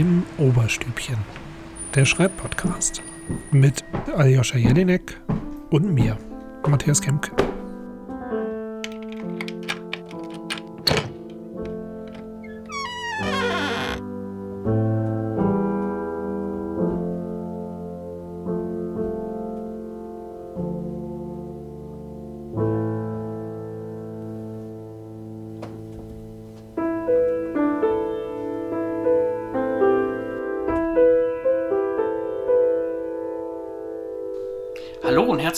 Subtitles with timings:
[0.00, 1.18] im Oberstübchen,
[1.94, 3.02] der Schreibpodcast
[3.50, 3.84] mit
[4.16, 5.20] Aljoscha Jelinek
[5.68, 6.16] und mir,
[6.66, 7.49] Matthias Kemke.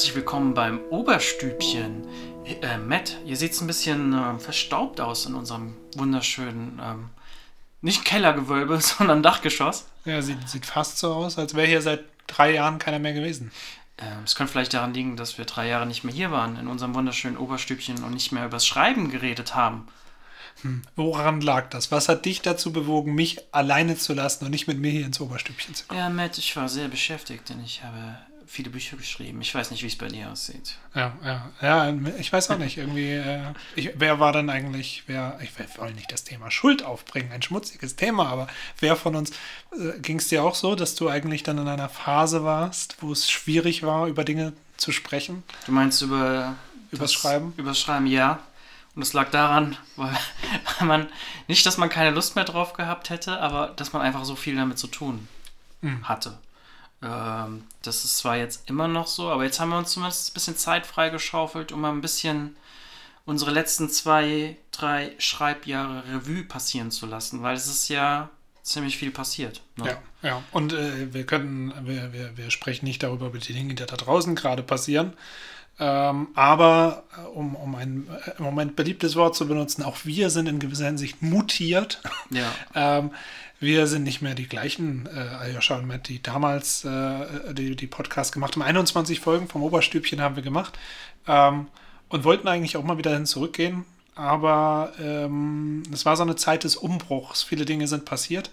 [0.03, 2.05] Herzlich willkommen beim Oberstübchen.
[2.45, 7.11] Äh, Matt, ihr seht ein bisschen äh, verstaubt aus in unserem wunderschönen, ähm,
[7.83, 9.87] nicht Kellergewölbe, sondern Dachgeschoss.
[10.05, 13.53] Ja, sieht, sieht fast so aus, als wäre hier seit drei Jahren keiner mehr gewesen.
[13.97, 16.67] Ähm, Es könnte vielleicht daran liegen, dass wir drei Jahre nicht mehr hier waren, in
[16.67, 19.87] unserem wunderschönen Oberstübchen und nicht mehr übers Schreiben geredet haben.
[20.97, 21.93] Woran lag das?
[21.93, 25.21] Was hat dich dazu bewogen, mich alleine zu lassen und nicht mit mir hier ins
[25.21, 26.01] Oberstübchen zu kommen?
[26.01, 28.19] Ja, Matt, ich war sehr beschäftigt, denn ich habe
[28.53, 29.41] viele Bücher geschrieben.
[29.41, 30.77] Ich weiß nicht, wie es bei dir aussieht.
[30.95, 32.77] Ja, ja, ja, ich weiß auch nicht.
[32.77, 33.41] Irgendwie, äh,
[33.77, 37.97] ich, wer war denn eigentlich, wer, ich will nicht das Thema Schuld aufbringen, ein schmutziges
[37.97, 39.31] Thema, aber wer von uns,
[39.73, 43.11] äh, ging es dir auch so, dass du eigentlich dann in einer Phase warst, wo
[43.13, 45.43] es schwierig war, über Dinge zu sprechen?
[45.67, 46.55] Du meinst über
[46.91, 47.55] Übers das- Schreiben?
[47.57, 48.39] Übers Schreiben, ja.
[48.95, 50.15] Und das lag daran, weil
[50.83, 51.09] man
[51.49, 54.57] nicht, dass man keine Lust mehr drauf gehabt hätte, aber dass man einfach so viel
[54.57, 55.27] damit zu tun
[55.81, 56.07] Mhm.
[56.09, 56.39] hatte.
[57.03, 60.35] Ähm, das ist zwar jetzt immer noch so, aber jetzt haben wir uns zumindest ein
[60.35, 62.57] bisschen Zeit freigeschaufelt, um mal ein bisschen
[63.25, 68.31] unsere letzten zwei, drei Schreibjahre Revue passieren zu lassen, weil es ist ja
[68.63, 69.63] ziemlich viel passiert.
[69.77, 69.87] Ne?
[70.23, 70.43] Ja, ja.
[70.53, 73.97] Und äh, wir können, wir, wir, wir sprechen nicht darüber, über die Dinge, die da
[73.97, 75.15] draußen gerade passieren.
[75.83, 80.31] Ähm, aber äh, um, um ein äh, im Moment beliebtes Wort zu benutzen, auch wir
[80.31, 82.01] sind in gewisser Hinsicht mutiert.
[82.31, 82.51] Ja.
[82.75, 83.11] ähm,
[83.59, 87.87] wir sind nicht mehr die gleichen, äh, Aljoscha und Matt, die damals äh, die, die
[87.87, 88.63] Podcasts gemacht haben.
[88.63, 90.79] 21 Folgen vom Oberstübchen haben wir gemacht
[91.27, 91.67] ähm,
[92.09, 93.85] und wollten eigentlich auch mal wieder hin zurückgehen.
[94.15, 97.43] Aber ähm, es war so eine Zeit des Umbruchs.
[97.43, 98.51] Viele Dinge sind passiert.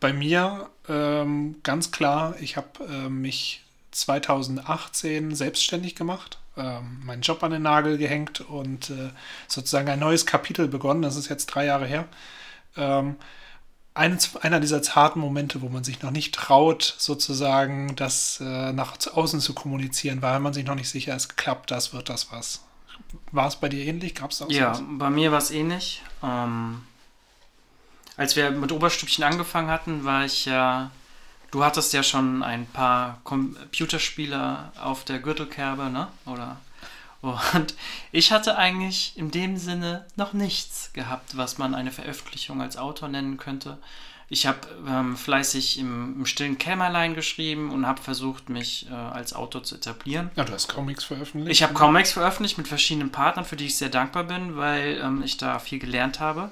[0.00, 7.42] Bei mir ähm, ganz klar, ich habe äh, mich 2018 selbstständig gemacht, ähm, meinen Job
[7.42, 9.10] an den Nagel gehängt und äh,
[9.46, 11.02] sozusagen ein neues Kapitel begonnen.
[11.02, 12.06] Das ist jetzt drei Jahre her.
[12.76, 13.16] Ähm,
[13.94, 18.96] eines, einer dieser zarten Momente, wo man sich noch nicht traut, sozusagen das äh, nach
[19.12, 22.64] außen zu kommunizieren, weil man sich noch nicht sicher ist, klappt das, wird das was.
[23.32, 24.14] War es bei dir ähnlich?
[24.14, 24.86] Gab es auch Ja, sowas?
[24.98, 26.02] bei mir war es ähnlich.
[26.22, 26.82] Ähm,
[28.16, 30.90] als wir mit Oberstübchen angefangen hatten, war ich ja.
[31.50, 36.08] Du hattest ja schon ein paar Computerspiele auf der Gürtelkerbe, ne?
[36.26, 36.58] Oder?
[37.20, 37.74] Und
[38.12, 43.08] ich hatte eigentlich in dem Sinne noch nichts gehabt, was man eine Veröffentlichung als Autor
[43.08, 43.78] nennen könnte.
[44.30, 49.32] Ich habe ähm, fleißig im, im stillen Kämmerlein geschrieben und habe versucht, mich äh, als
[49.32, 50.30] Autor zu etablieren.
[50.36, 51.50] Ja, du hast Comics veröffentlicht.
[51.50, 55.22] Ich habe Comics veröffentlicht mit verschiedenen Partnern, für die ich sehr dankbar bin, weil ähm,
[55.22, 56.50] ich da viel gelernt habe.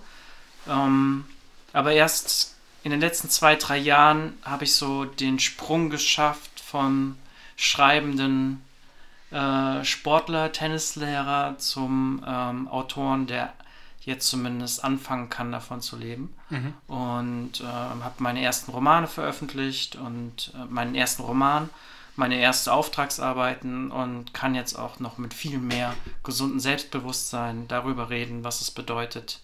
[0.67, 1.27] Ähm,
[1.75, 2.56] aber erst
[2.87, 7.17] in den letzten zwei, drei Jahren habe ich so den Sprung geschafft vom
[7.57, 8.63] schreibenden
[9.33, 13.53] äh, Sportler, Tennislehrer zum ähm, Autoren, der
[14.03, 16.33] jetzt zumindest anfangen kann, davon zu leben.
[16.49, 16.75] Mhm.
[16.87, 21.69] Und ähm, habe meine ersten Romane veröffentlicht und äh, meinen ersten Roman,
[22.15, 25.93] meine erste Auftragsarbeiten und kann jetzt auch noch mit viel mehr
[26.23, 29.41] gesundem Selbstbewusstsein darüber reden, was es bedeutet,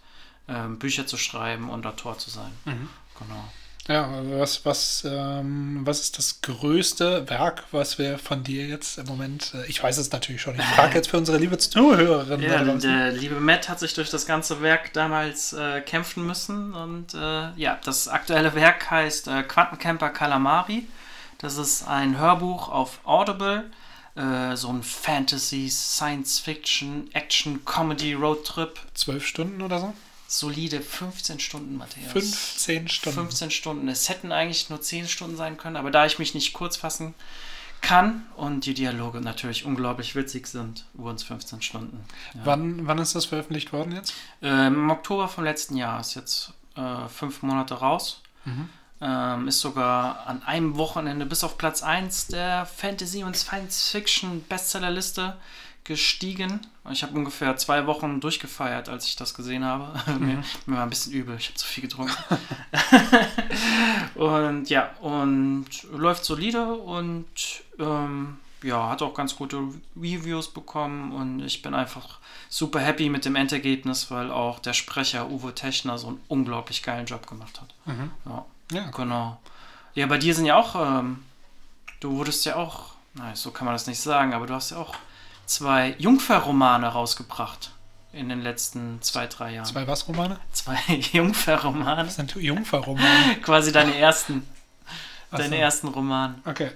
[0.47, 2.53] ähm, Bücher zu schreiben und Autor zu sein.
[2.67, 2.89] Mhm.
[3.19, 3.45] Genau.
[3.89, 4.09] Ja,
[4.39, 9.55] was, was, ähm, was ist das größte Werk, was wir von dir jetzt im Moment,
[9.55, 12.43] äh, ich weiß es natürlich schon, ich frage jetzt für unsere liebe Zuhörerin.
[12.43, 17.15] Ja, der liebe Matt hat sich durch das ganze Werk damals äh, kämpfen müssen und
[17.15, 20.87] äh, ja, das aktuelle Werk heißt äh, Quantencamper Calamari.
[21.39, 23.65] Das ist ein Hörbuch auf Audible,
[24.15, 28.79] äh, so ein Fantasy, Science Fiction, Action, Comedy, Roadtrip.
[28.95, 29.93] Zwölf Stunden oder so?
[30.33, 32.11] Solide 15 Stunden, Matthias.
[32.11, 33.19] 15 Stunden.
[33.19, 33.87] 15 Stunden.
[33.89, 37.13] Es hätten eigentlich nur 10 Stunden sein können, aber da ich mich nicht kurz fassen
[37.83, 42.03] kann und die Dialoge natürlich unglaublich witzig sind, wurden es 15 Stunden.
[42.33, 42.41] Ja.
[42.45, 44.15] Wann, wann ist das veröffentlicht worden jetzt?
[44.41, 48.23] Ähm, Im Oktober vom letzten Jahr ist jetzt äh, fünf Monate raus.
[48.47, 48.71] Mhm.
[49.03, 55.37] Ähm, ist sogar an einem Wochenende bis auf Platz 1 der Fantasy- und Science-Fiction-Bestsellerliste
[55.85, 56.61] gestiegen.
[56.91, 59.99] Ich habe ungefähr zwei Wochen durchgefeiert, als ich das gesehen habe.
[60.19, 62.15] mir, mir war ein bisschen übel, ich habe zu viel getrunken.
[64.15, 67.27] und ja, und läuft solide und
[67.79, 69.59] ähm, ja, hat auch ganz gute
[69.97, 72.19] Reviews bekommen und ich bin einfach
[72.49, 77.07] super happy mit dem Endergebnis, weil auch der Sprecher Uwe Techner so einen unglaublich geilen
[77.07, 77.75] Job gemacht hat.
[77.87, 78.11] Mhm.
[78.27, 78.45] Ja.
[78.73, 79.39] Ja, Genau.
[79.95, 81.23] Ja, bei dir sind ja auch, ähm,
[82.01, 84.79] du wurdest ja auch, nein, so kann man das nicht sagen, aber du hast ja
[84.79, 84.95] auch
[85.47, 87.73] zwei Jungfer-Romane rausgebracht
[88.13, 89.67] in den letzten zwei, drei Jahren.
[89.67, 90.39] Zwei was Romane?
[90.53, 90.79] Zwei
[91.13, 92.05] Jungfer-Romane.
[92.05, 93.37] Das sind Jungfer-Romane.
[93.43, 94.47] Quasi deine ersten,
[95.31, 95.63] Ach deine so.
[95.63, 96.35] ersten Romane.
[96.45, 96.71] Okay.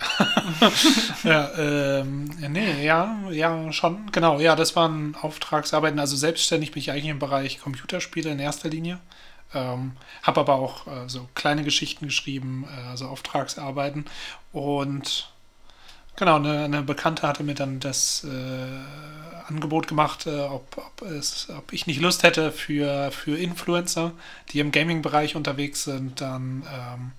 [1.25, 4.11] ja, ähm, nee, ja, ja, schon.
[4.13, 6.01] Genau, ja, das waren Auftragsarbeiten.
[6.01, 8.99] Also selbstständig bin ich eigentlich im Bereich Computerspiele in erster Linie.
[9.55, 9.93] Ähm,
[10.23, 14.07] habe aber auch äh, so kleine Geschichten geschrieben, äh, also Auftragsarbeiten.
[14.53, 15.31] Und
[16.17, 21.49] genau, eine, eine Bekannte hatte mir dann das äh, Angebot gemacht, äh, ob, ob, es,
[21.57, 24.13] ob ich nicht Lust hätte für, für Influencer,
[24.51, 27.13] die im Gaming-Bereich unterwegs sind, dann ähm,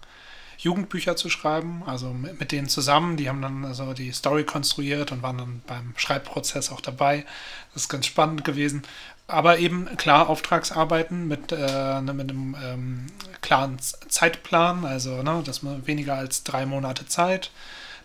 [0.58, 3.18] Jugendbücher zu schreiben, also mit, mit denen zusammen.
[3.18, 7.26] Die haben dann also die Story konstruiert und waren dann beim Schreibprozess auch dabei.
[7.74, 8.84] Das ist ganz spannend gewesen.
[9.28, 13.08] Aber eben klar Auftragsarbeiten mit, äh, ne, mit einem ähm,
[13.42, 17.52] klaren Zeitplan, also ne, dass man weniger als drei Monate Zeit.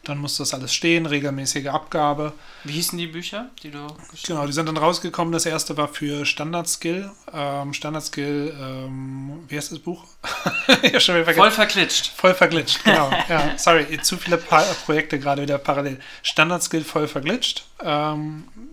[0.04, 2.32] Dann muss das alles stehen, regelmäßige Abgabe.
[2.64, 5.32] Wie hießen die Bücher, die du geschrieben Genau, die sind dann rausgekommen.
[5.32, 7.10] Das erste war für Standard Skill.
[7.32, 10.04] Ähm, Standard Skill, ähm, wie heißt das Buch?
[10.82, 11.34] ja, schon wieder vergessen.
[11.34, 12.06] Voll verklitscht.
[12.08, 13.10] Voll verglitscht, genau.
[13.28, 16.00] ja, sorry, zu viele pa Projekte gerade wieder parallel.
[16.22, 17.64] Standard Skill voll verglitscht.
[17.80, 18.71] Ähm, äh,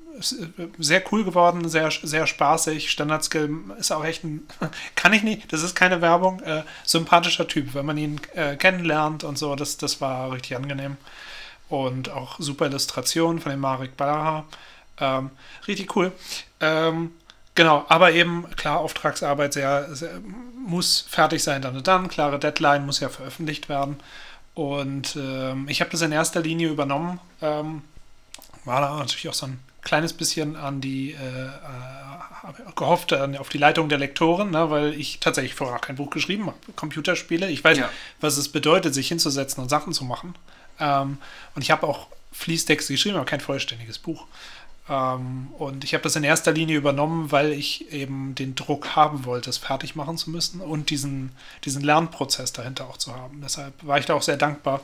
[0.77, 2.89] sehr cool geworden, sehr, sehr spaßig.
[2.89, 4.47] Standard Skill ist auch echt ein,
[4.95, 9.23] kann ich nicht, das ist keine Werbung, äh, sympathischer Typ, wenn man ihn äh, kennenlernt
[9.23, 10.97] und so, das, das war richtig angenehm.
[11.69, 14.45] Und auch super Illustration von dem Marek Balaha.
[14.99, 15.29] Ähm,
[15.67, 16.11] richtig cool.
[16.59, 17.11] Ähm,
[17.53, 20.19] genau, aber eben, klar, Auftragsarbeit sehr, sehr,
[20.65, 22.07] muss fertig sein dann und dann.
[22.07, 23.97] Klare Deadline muss ja veröffentlicht werden.
[24.55, 27.19] Und ähm, ich habe das in erster Linie übernommen.
[27.41, 27.83] Ähm,
[28.65, 33.49] war da natürlich auch so ein kleines bisschen an die, äh, äh, gehofft an, auf
[33.49, 36.57] die Leitung der Lektoren, ne, weil ich tatsächlich vorher kein Buch geschrieben habe.
[36.75, 37.49] Computerspiele.
[37.49, 37.89] Ich weiß, Ja.
[38.21, 40.35] was es bedeutet, sich hinzusetzen und Sachen zu machen.
[40.79, 41.17] Ähm,
[41.55, 44.25] und ich habe auch Fließtexte geschrieben, aber kein vollständiges Buch.
[44.89, 49.25] Ähm, und ich habe das in erster Linie übernommen, weil ich eben den Druck haben
[49.25, 51.31] wollte, es fertig machen zu müssen und diesen,
[51.65, 53.41] diesen Lernprozess dahinter auch zu haben.
[53.41, 54.81] Deshalb war ich da auch sehr dankbar.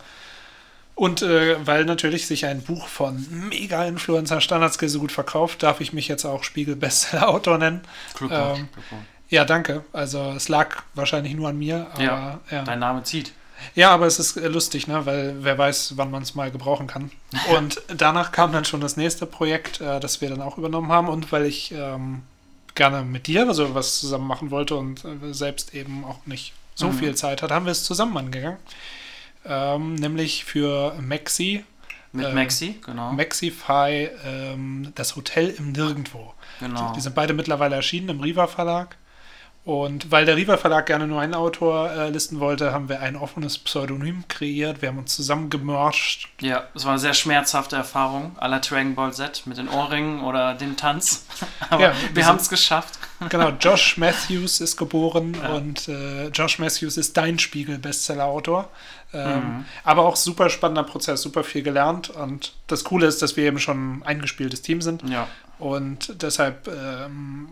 [0.96, 5.92] Und äh, weil natürlich sich ein Buch von Mega-Influencer Standardskill so gut verkauft, darf ich
[5.92, 7.82] mich jetzt auch Spiegel-Bestseller-Autor nennen.
[8.14, 8.60] Glückwunsch.
[8.60, 9.04] Ähm, Glückwunsch.
[9.30, 9.84] Ja, danke.
[9.92, 12.64] Also es lag wahrscheinlich nur an mir, aber Ja, ja.
[12.64, 13.34] Dein Name zieht.
[13.74, 15.06] Ja, aber es ist äh, lustig, ne?
[15.06, 17.12] weil wer weiß, wann man es mal gebrauchen kann.
[17.58, 21.10] Und danach kam dann schon das nächste Projekt, äh, das wir dann auch übernommen haben.
[21.10, 22.22] Und weil ich ähm,
[22.76, 26.88] gerne mit dir also was zusammen machen wollte und äh, selbst eben auch nicht so
[26.88, 26.94] Mhm.
[26.94, 28.58] viel Zeit hat, haben wir es zusammen angegangen.
[29.46, 31.64] Ähm, nämlich für Maxi,
[32.12, 33.12] Mit Ähm, Maxi, genau.
[33.12, 36.34] Maxify, ähm, das Hotel im Nirgendwo.
[36.60, 36.94] genau.
[36.96, 38.98] Die sind beide mittlerweile erschienen im Riva Verlag.
[39.66, 43.16] Und weil der Riva Verlag gerne nur einen Autor äh, listen wollte, haben wir ein
[43.16, 44.84] offenes Pseudonym kreiert.
[44.84, 46.30] Wir haben uns zusammen gemercht.
[46.40, 50.22] Ja, es war eine sehr schmerzhafte Erfahrung, à la Dragon Ball Z mit den Ohrringen
[50.22, 51.26] oder dem Tanz.
[51.72, 53.00] Aber Ja, wir haben es geschafft.
[53.30, 55.50] Genau, Josh Matthews ist geboren Ja.
[55.54, 58.70] und äh, Josh Matthews ist dein Spiegel-Bestseller-Autor.
[59.14, 59.66] Ähm, Mhm.
[59.84, 62.10] Aber auch super spannender Prozess, super viel gelernt.
[62.12, 65.08] Und das Coole ist, dass wir eben schon ein eingespieltes Team sind.
[65.10, 65.28] Ja,
[65.58, 67.48] Und deshalb ähm,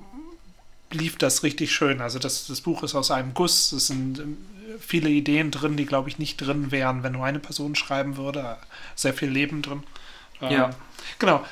[0.94, 2.02] lief das richtig schön.
[2.02, 3.72] Also das, das Buch ist aus einem Guss.
[3.72, 4.38] Es sind ähm,
[4.80, 8.58] viele Ideen drin, die, glaube ich, nicht drin wären, wenn nur eine Person schreiben würde.
[8.96, 9.84] Sehr viel Leben drin.
[10.42, 10.70] Ähm, Ja.
[11.20, 11.44] Genau.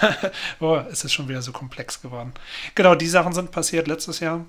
[0.60, 2.32] oh, es ist schon wieder so komplex geworden.
[2.74, 4.44] Genau, die Sachen sind passiert letztes Jahr.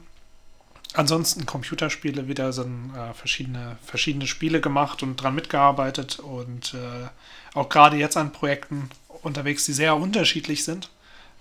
[0.94, 7.10] Ansonsten Computerspiele wieder sind äh, verschiedene, verschiedene Spiele gemacht und dran mitgearbeitet und äh,
[7.58, 8.90] auch gerade jetzt an Projekten
[9.22, 10.90] unterwegs, die sehr unterschiedlich sind.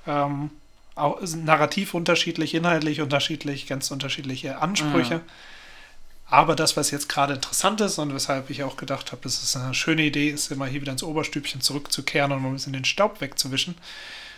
[0.06, 0.50] Ähm,
[0.94, 5.16] auch narrativ unterschiedlich, inhaltlich unterschiedlich, ganz unterschiedliche Ansprüche.
[5.16, 5.22] Mhm.
[6.26, 9.56] Aber das, was jetzt gerade interessant ist und weshalb ich auch gedacht habe, das ist
[9.56, 13.20] eine schöne Idee, ist immer hier wieder ins Oberstübchen zurückzukehren und ein bisschen den Staub
[13.20, 13.74] wegzuwischen,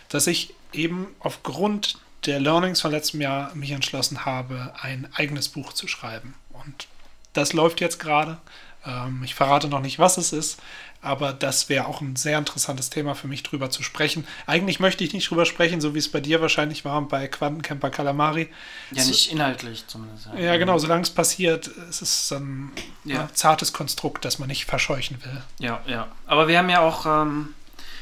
[0.09, 5.73] dass ich eben aufgrund der Learnings von letztem Jahr mich entschlossen habe, ein eigenes Buch
[5.73, 6.33] zu schreiben.
[6.51, 6.87] Und
[7.33, 8.37] das läuft jetzt gerade.
[8.85, 10.59] Ähm, ich verrate noch nicht, was es ist,
[11.07, 14.27] aber das wäre auch ein sehr interessantes Thema für mich, drüber zu sprechen.
[14.45, 17.89] Eigentlich möchte ich nicht drüber sprechen, so wie es bei dir wahrscheinlich war bei Quantencamper
[17.89, 18.49] Calamari.
[18.91, 20.29] ja So- nicht inhaltlich zumindest.
[20.37, 22.71] Ja, genau, solange es passiert, es ist so ein
[23.05, 23.23] Ja.
[23.23, 25.41] äh, zartes Konstrukt, das man nicht verscheuchen will.
[25.59, 26.07] Ja, ja.
[26.27, 27.53] Aber wir haben ja auch ähm,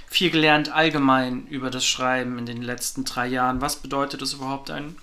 [0.07, 3.62] viel gelernt allgemein über das Schreiben in den letzten drei Jahren.
[3.62, 4.95] Was bedeutet es überhaupt, einen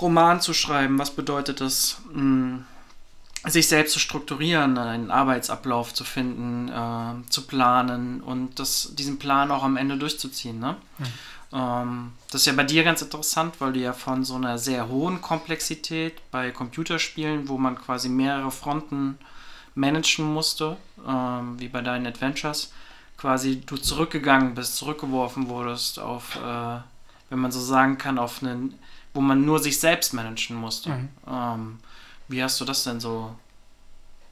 [0.00, 0.98] Roman zu schreiben?
[0.98, 2.64] Was bedeutet es, mh,
[3.46, 9.50] sich selbst zu strukturieren, einen Arbeitsablauf zu finden, äh, zu planen und das, diesen Plan
[9.50, 10.58] auch am Ende durchzuziehen?
[10.58, 10.76] Ne?
[11.52, 14.88] Ähm, das ist ja bei dir ganz interessant, weil du ja von so einer sehr
[14.88, 19.18] hohen Komplexität bei Computerspielen, wo man quasi mehrere Fronten
[19.74, 22.72] managen musste, ähm, wie bei deinen Adventures,
[23.16, 26.78] quasi du zurückgegangen bist, zurückgeworfen wurdest auf, äh,
[27.30, 28.78] wenn man so sagen kann, auf einen,
[29.12, 30.90] wo man nur sich selbst managen musste.
[30.90, 31.08] Mhm.
[31.28, 31.78] Ähm,
[32.28, 33.34] wie hast du das denn so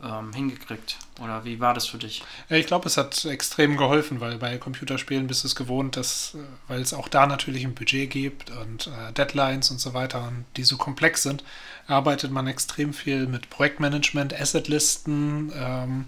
[0.02, 0.98] ähm, hingekriegt?
[1.22, 2.22] Oder wie war das für dich?
[2.48, 6.34] Ja, ich glaube, es hat extrem geholfen, weil bei Computerspielen bist du es gewohnt, dass,
[6.34, 10.26] äh, weil es auch da natürlich ein Budget gibt und äh, Deadlines und so weiter,
[10.26, 11.44] und die so komplex sind,
[11.86, 16.06] arbeitet man extrem viel mit Projektmanagement, Assetlisten, ähm,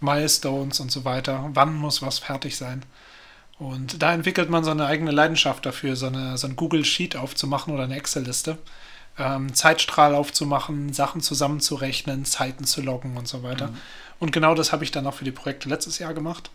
[0.00, 1.50] Milestones und so weiter.
[1.54, 2.84] Wann muss was fertig sein?
[3.58, 7.16] Und da entwickelt man so eine eigene Leidenschaft dafür, so, eine, so ein Google Sheet
[7.16, 8.58] aufzumachen oder eine Excel-Liste
[9.18, 13.68] ähm, Zeitstrahl aufzumachen, Sachen zusammenzurechnen, Zeiten zu loggen und so weiter.
[13.68, 13.76] Mhm.
[14.18, 16.50] Und genau das habe ich dann auch für die Projekte letztes Jahr gemacht.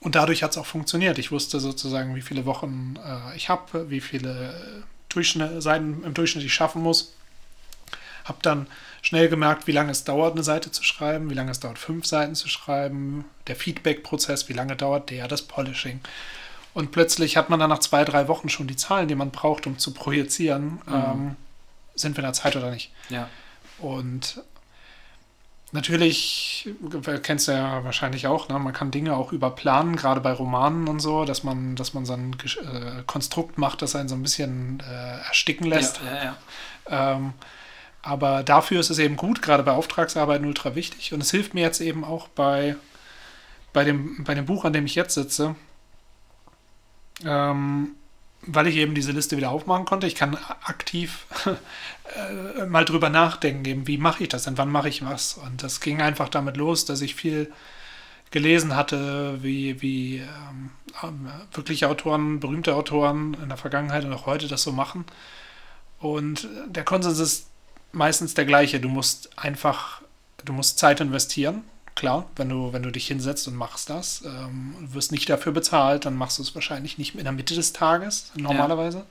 [0.00, 1.18] Und dadurch hat es auch funktioniert.
[1.18, 6.44] Ich wusste sozusagen, wie viele Wochen äh, ich habe, wie viele Durchschnitt, Seiten im Durchschnitt
[6.44, 7.14] ich schaffen muss.
[8.24, 8.66] Habe dann
[9.00, 12.06] schnell gemerkt, wie lange es dauert, eine Seite zu schreiben, wie lange es dauert, fünf
[12.06, 16.00] Seiten zu schreiben, der Feedback-Prozess, wie lange dauert der, das Polishing.
[16.74, 19.66] Und plötzlich hat man dann nach zwei, drei Wochen schon die Zahlen, die man braucht,
[19.66, 20.80] um zu projizieren.
[20.86, 20.92] Mhm.
[20.92, 21.36] Ähm,
[21.94, 22.92] sind wir in der Zeit oder nicht.
[23.08, 23.28] Ja.
[23.78, 24.42] Und
[25.72, 26.68] natürlich,
[27.22, 28.58] kennst du ja wahrscheinlich auch, ne?
[28.58, 32.12] man kann Dinge auch überplanen, gerade bei Romanen und so, dass man, dass man so
[32.12, 36.00] ein äh, Konstrukt macht, das einen so ein bisschen äh, ersticken lässt.
[36.04, 36.24] Ja, ja,
[36.90, 37.14] ja.
[37.14, 37.32] Ähm,
[38.02, 41.14] aber dafür ist es eben gut, gerade bei Auftragsarbeiten ultra wichtig.
[41.14, 42.76] Und es hilft mir jetzt eben auch bei,
[43.72, 45.54] bei, dem, bei dem Buch, an dem ich jetzt sitze,
[47.24, 47.94] ähm,
[48.46, 50.06] weil ich eben diese Liste wieder aufmachen konnte.
[50.06, 54.88] Ich kann aktiv äh, mal drüber nachdenken, eben, wie mache ich das denn, wann mache
[54.88, 55.34] ich was.
[55.34, 57.52] Und das ging einfach damit los, dass ich viel
[58.30, 60.70] gelesen hatte, wie, wie ähm,
[61.02, 65.04] ähm wirkliche Autoren, berühmte Autoren in der Vergangenheit und auch heute das so machen.
[66.00, 67.48] Und der Konsens ist
[67.92, 68.80] meistens der gleiche.
[68.80, 70.02] Du musst einfach,
[70.44, 71.62] du musst Zeit investieren
[71.94, 76.04] klar, wenn du, wenn du dich hinsetzt und machst das, ähm, wirst nicht dafür bezahlt,
[76.04, 79.04] dann machst du es wahrscheinlich nicht in der Mitte des Tages, normalerweise.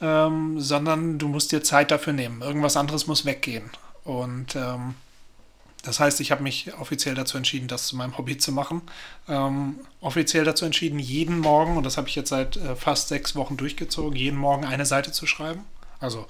[0.00, 0.26] Ja.
[0.26, 2.42] Ähm, sondern du musst dir Zeit dafür nehmen.
[2.42, 3.70] Irgendwas anderes muss weggehen.
[4.02, 4.94] Und ähm,
[5.84, 8.82] das heißt, ich habe mich offiziell dazu entschieden, das zu meinem Hobby zu machen.
[9.28, 13.36] Ähm, offiziell dazu entschieden, jeden Morgen, und das habe ich jetzt seit äh, fast sechs
[13.36, 15.64] Wochen durchgezogen, jeden Morgen eine Seite zu schreiben.
[16.00, 16.26] Also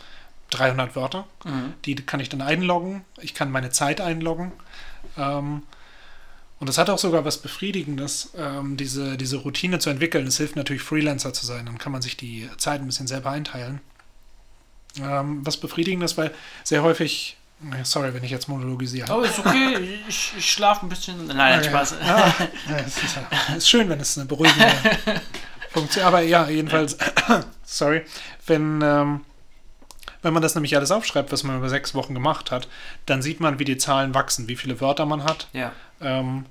[0.51, 1.27] 300 Wörter.
[1.45, 1.75] Mhm.
[1.85, 3.05] Die kann ich dann einloggen.
[3.21, 4.53] Ich kann meine Zeit einloggen.
[5.17, 5.63] Ähm,
[6.61, 10.27] und es hat auch sogar was Befriedigendes, ähm, diese, diese Routine zu entwickeln.
[10.27, 11.67] Es hilft natürlich, Freelancer zu sein.
[11.67, 13.81] Dann kann man sich die Zeit ein bisschen selber einteilen.
[15.01, 17.37] Ähm, was Befriedigendes, weil sehr häufig
[17.85, 19.11] Sorry, wenn ich jetzt monologisiere.
[19.13, 19.99] Oh, ist okay.
[20.09, 21.27] Ich, ich schlafe ein bisschen.
[21.29, 21.69] Nein, okay.
[21.71, 21.95] Spaß.
[22.05, 22.19] Ja,
[22.69, 24.73] ja, es ist, ja, ist, schön, wenn es eine beruhigende
[25.71, 26.97] Funktion Aber ja, jedenfalls,
[27.65, 28.03] sorry,
[28.47, 29.21] wenn, ähm,
[30.25, 32.67] wenn man das nämlich alles aufschreibt, was man über sechs Wochen gemacht hat,
[33.07, 35.49] dann sieht man, wie die Zahlen wachsen, wie viele Wörter man hat.
[35.53, 35.73] Ja.
[36.01, 36.47] Ähm,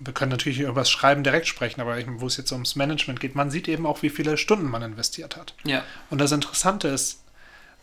[0.00, 3.34] wir können natürlich über das Schreiben direkt sprechen, aber wo es jetzt ums Management geht,
[3.34, 5.54] man sieht eben auch, wie viele Stunden man investiert hat.
[5.64, 5.82] Ja.
[6.10, 7.20] Und das Interessante ist,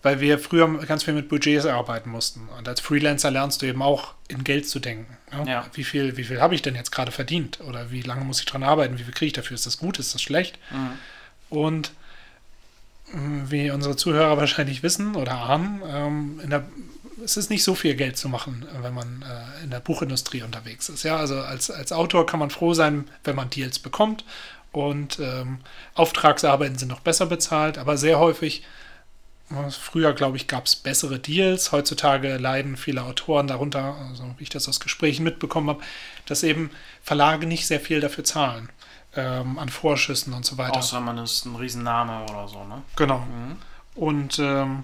[0.04, 2.50] weil wir früher ganz viel mit Budgets arbeiten mussten.
[2.58, 5.18] Und als Freelancer lernst du eben auch in Geld zu denken.
[5.32, 5.44] Ja?
[5.46, 5.66] Ja.
[5.74, 7.62] Wie viel, wie viel habe ich denn jetzt gerade verdient?
[7.62, 8.98] Oder wie lange muss ich dran arbeiten?
[8.98, 9.56] Wie viel kriege ich dafür?
[9.56, 10.00] Ist das gut?
[10.00, 10.58] Ist das schlecht?
[10.72, 10.98] Mhm.
[11.50, 11.92] Und
[13.14, 16.64] wie unsere Zuhörer wahrscheinlich wissen oder ahnen, ähm, der,
[17.24, 20.90] es ist nicht so viel Geld zu machen, wenn man äh, in der Buchindustrie unterwegs
[20.90, 21.04] ist.
[21.04, 24.24] Ja, also als, als Autor kann man froh sein, wenn man Deals bekommt
[24.72, 25.60] und ähm,
[25.96, 28.64] Auftragsarbeiten sind noch besser bezahlt, aber sehr häufig,
[29.70, 31.74] früher glaube ich, gab es bessere Deals.
[31.74, 35.84] Heutzutage leiden viele Autoren darunter, also wie ich das aus Gesprächen mitbekommen habe,
[36.26, 36.72] dass eben
[37.04, 38.70] Verlage nicht sehr viel dafür zahlen
[39.16, 40.78] ähm, an Vorschüssen und so weiter.
[40.78, 42.82] Außer man ist ein Riesenname oder so, ne?
[42.96, 43.20] Genau.
[43.20, 43.58] Mhm.
[43.96, 44.84] Und, ähm,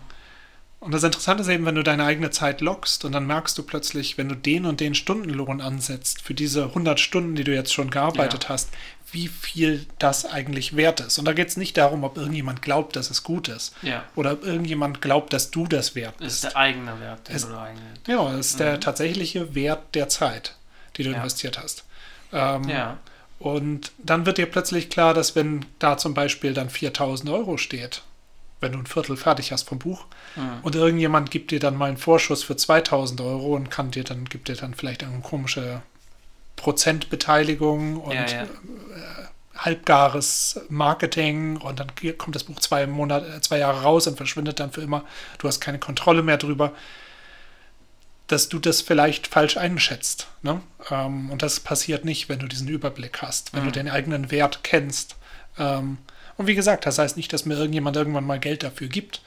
[0.79, 3.63] und das Interessante ist eben, wenn du deine eigene Zeit lockst und dann merkst du
[3.63, 7.73] plötzlich, wenn du den und den Stundenlohn ansetzt für diese 100 Stunden, die du jetzt
[7.73, 8.49] schon gearbeitet ja.
[8.49, 8.69] hast,
[9.11, 11.17] wie viel das eigentlich wert ist.
[11.17, 13.73] Und da geht es nicht darum, ob irgendjemand glaubt, dass es gut ist.
[13.81, 14.03] Ja.
[14.15, 16.43] Oder ob irgendjemand glaubt, dass du das wert bist.
[16.43, 17.85] Ist der eigene Wert, den es, du da eigene.
[18.03, 18.63] Genau, das ist mhm.
[18.63, 20.55] der tatsächliche Wert der Zeit,
[20.97, 21.17] die du ja.
[21.17, 21.85] investiert hast.
[22.33, 22.97] Ähm, ja.
[23.39, 28.01] Und dann wird dir plötzlich klar, dass wenn da zum Beispiel dann 4000 Euro steht,
[28.59, 30.59] wenn du ein Viertel fertig hast vom Buch, mhm.
[30.63, 34.25] und irgendjemand gibt dir dann mal einen Vorschuss für 2000 Euro und kann dir dann,
[34.25, 35.81] gibt dir dann vielleicht eine komische
[36.55, 38.43] Prozentbeteiligung und ja, ja.
[38.43, 38.47] Äh,
[39.55, 44.59] halbgares Marketing und dann kommt das Buch zwei Monate, äh, zwei Jahre raus und verschwindet
[44.59, 45.03] dann für immer.
[45.37, 46.73] Du hast keine Kontrolle mehr drüber
[48.27, 50.27] dass du das vielleicht falsch einschätzt.
[50.41, 50.61] Ne?
[50.89, 53.65] Ähm, und das passiert nicht, wenn du diesen Überblick hast, wenn mhm.
[53.67, 55.15] du den eigenen Wert kennst.
[55.57, 55.97] Ähm,
[56.37, 59.21] und wie gesagt, das heißt nicht, dass mir irgendjemand irgendwann mal Geld dafür gibt.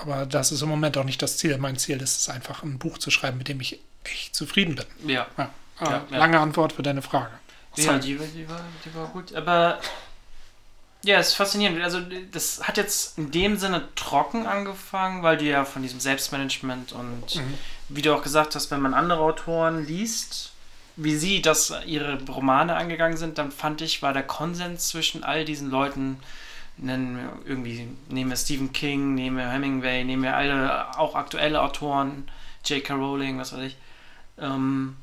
[0.00, 1.56] Aber das ist im Moment auch nicht das Ziel.
[1.58, 5.10] Mein Ziel ist es einfach, ein Buch zu schreiben, mit dem ich echt zufrieden bin.
[5.10, 5.26] Ja.
[5.38, 5.44] Ja.
[5.80, 6.18] Äh, Ja, ja.
[6.18, 7.30] Lange Antwort für deine Frage.
[7.76, 9.34] Ja, die, war- die, war, die war gut.
[9.34, 9.78] Aber
[11.04, 11.80] ja, es ist faszinierend.
[11.82, 12.00] Also,
[12.32, 17.36] das hat jetzt in dem Sinne trocken angefangen, weil du ja von diesem Selbstmanagement und
[17.36, 17.54] Mhm.
[17.94, 20.52] Wie du auch gesagt hast, wenn man andere Autoren liest,
[20.96, 25.44] wie sie das ihre Romane angegangen sind, dann fand ich, war der Konsens zwischen all
[25.44, 26.18] diesen Leuten,
[26.76, 31.62] nennen wir irgendwie, nehmen wir Stephen King, nehmen wir Hemingway, nehmen wir alle auch aktuelle
[31.62, 32.28] Autoren,
[32.64, 32.94] J.K.
[32.94, 33.76] Rowling, was weiß ich,
[34.38, 34.96] ähm,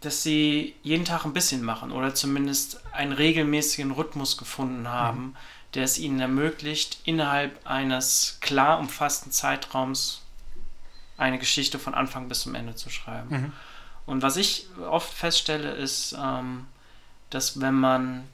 [0.00, 5.34] dass sie jeden Tag ein bisschen machen oder zumindest einen regelmäßigen Rhythmus gefunden haben,
[5.74, 10.21] der es ihnen ermöglicht, innerhalb eines klar umfassten Zeitraums
[11.22, 13.28] eine Geschichte von Anfang bis zum Ende zu schreiben.
[13.30, 13.52] Mhm.
[14.04, 16.66] Und was ich oft feststelle, ist, ähm,
[17.30, 18.24] dass wenn man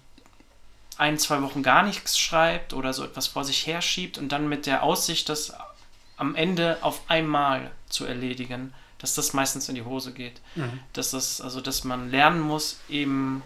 [0.96, 4.66] ein, zwei Wochen gar nichts schreibt oder so etwas vor sich herschiebt und dann mit
[4.66, 5.52] der Aussicht, das
[6.16, 10.40] am Ende auf einmal zu erledigen, dass das meistens in die Hose geht.
[10.56, 10.80] Mhm.
[10.92, 13.42] Dass das, also dass man lernen muss, eben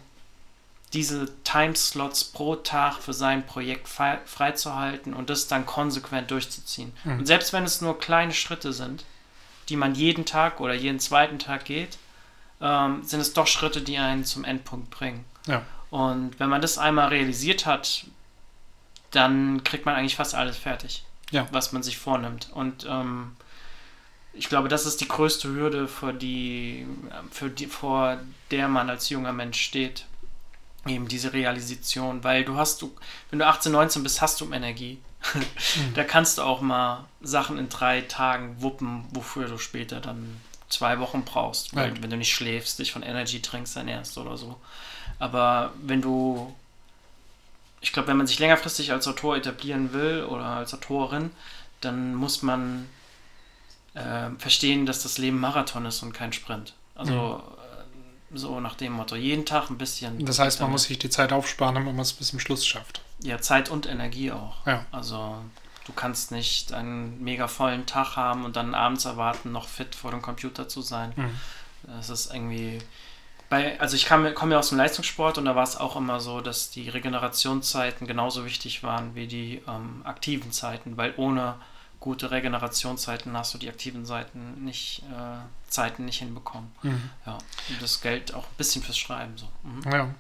[0.94, 6.92] diese Timeslots pro Tag für sein Projekt frei- freizuhalten und das dann konsequent durchzuziehen.
[7.04, 7.18] Mhm.
[7.18, 9.04] Und selbst wenn es nur kleine Schritte sind,
[9.68, 11.98] die man jeden Tag oder jeden zweiten Tag geht,
[12.60, 15.24] ähm, sind es doch Schritte, die einen zum Endpunkt bringen.
[15.46, 15.62] Ja.
[15.90, 18.06] Und wenn man das einmal realisiert hat,
[19.10, 21.46] dann kriegt man eigentlich fast alles fertig, Ja.
[21.52, 22.48] was man sich vornimmt.
[22.54, 23.36] Und ähm,
[24.32, 26.86] ich glaube, das ist die größte Hürde, vor, die,
[27.30, 28.18] für die, vor
[28.50, 30.06] der man als junger Mensch steht.
[30.86, 32.92] Eben diese Realisation, weil du hast, du,
[33.30, 34.98] wenn du 18, 19 bist, hast du Energie.
[35.94, 40.98] da kannst du auch mal Sachen in drei Tagen wuppen, wofür du später dann zwei
[40.98, 41.84] Wochen brauchst, Ja.
[42.00, 44.58] wenn du nicht schläfst, dich von Energy Drinks ernährst oder so.
[45.18, 46.54] Aber wenn du,
[47.80, 51.30] ich glaube, wenn man sich längerfristig als Autor etablieren will oder als Autorin,
[51.80, 52.88] dann muss man
[53.94, 56.74] äh, verstehen, dass das Leben Marathon ist und kein Sprint.
[56.94, 57.42] Also
[58.32, 60.24] äh, so nach dem Motto, jeden Tag ein bisschen.
[60.24, 63.02] Das heißt, man muss sich die Zeit aufsparen, damit man es bis zum Schluss schafft.
[63.22, 64.66] Ja, Zeit und Energie auch.
[64.66, 64.84] Ja.
[64.90, 65.36] Also
[65.86, 70.10] du kannst nicht einen mega vollen Tag haben und dann abends erwarten, noch fit vor
[70.10, 71.12] dem Computer zu sein.
[71.16, 71.40] Mhm.
[71.96, 72.78] Das ist irgendwie.
[73.48, 76.20] Bei, also ich kam, komme ja aus dem Leistungssport und da war es auch immer
[76.20, 81.56] so, dass die Regenerationszeiten genauso wichtig waren wie die ähm, aktiven Zeiten, weil ohne
[82.00, 86.72] gute Regenerationszeiten hast du die aktiven Seiten nicht, äh, Zeiten nicht hinbekommen.
[86.82, 87.10] Mhm.
[87.26, 87.34] Ja.
[87.68, 89.48] Und das gilt auch ein bisschen fürs Schreiben so.
[89.62, 89.92] Mhm.
[89.92, 90.14] Ja.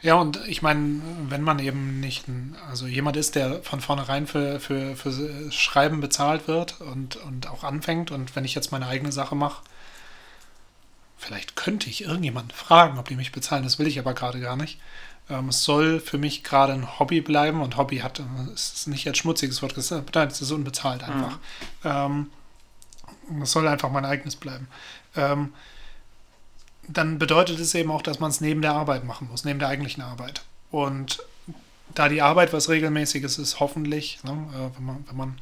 [0.00, 2.24] Ja, und ich meine, wenn man eben nicht,
[2.68, 7.64] also jemand ist, der von vornherein für, für, für Schreiben bezahlt wird und, und auch
[7.64, 9.62] anfängt, und wenn ich jetzt meine eigene Sache mache,
[11.16, 14.56] vielleicht könnte ich irgendjemanden fragen, ob die mich bezahlen, das will ich aber gerade gar
[14.56, 14.80] nicht.
[15.30, 18.88] Ähm, es soll für mich gerade ein Hobby bleiben und Hobby hat, äh, es ist
[18.88, 21.38] nicht als schmutziges Wort gesagt, nein, es ist unbezahlt einfach.
[21.84, 22.30] Ähm,
[23.40, 24.68] es soll einfach mein eigenes bleiben.
[25.16, 25.52] Ähm,
[26.88, 29.68] dann bedeutet es eben auch, dass man es neben der Arbeit machen muss, neben der
[29.68, 30.42] eigentlichen Arbeit.
[30.70, 31.22] Und
[31.94, 35.40] da die Arbeit was Regelmäßiges ist, hoffentlich, ne, äh, wenn, man, wenn man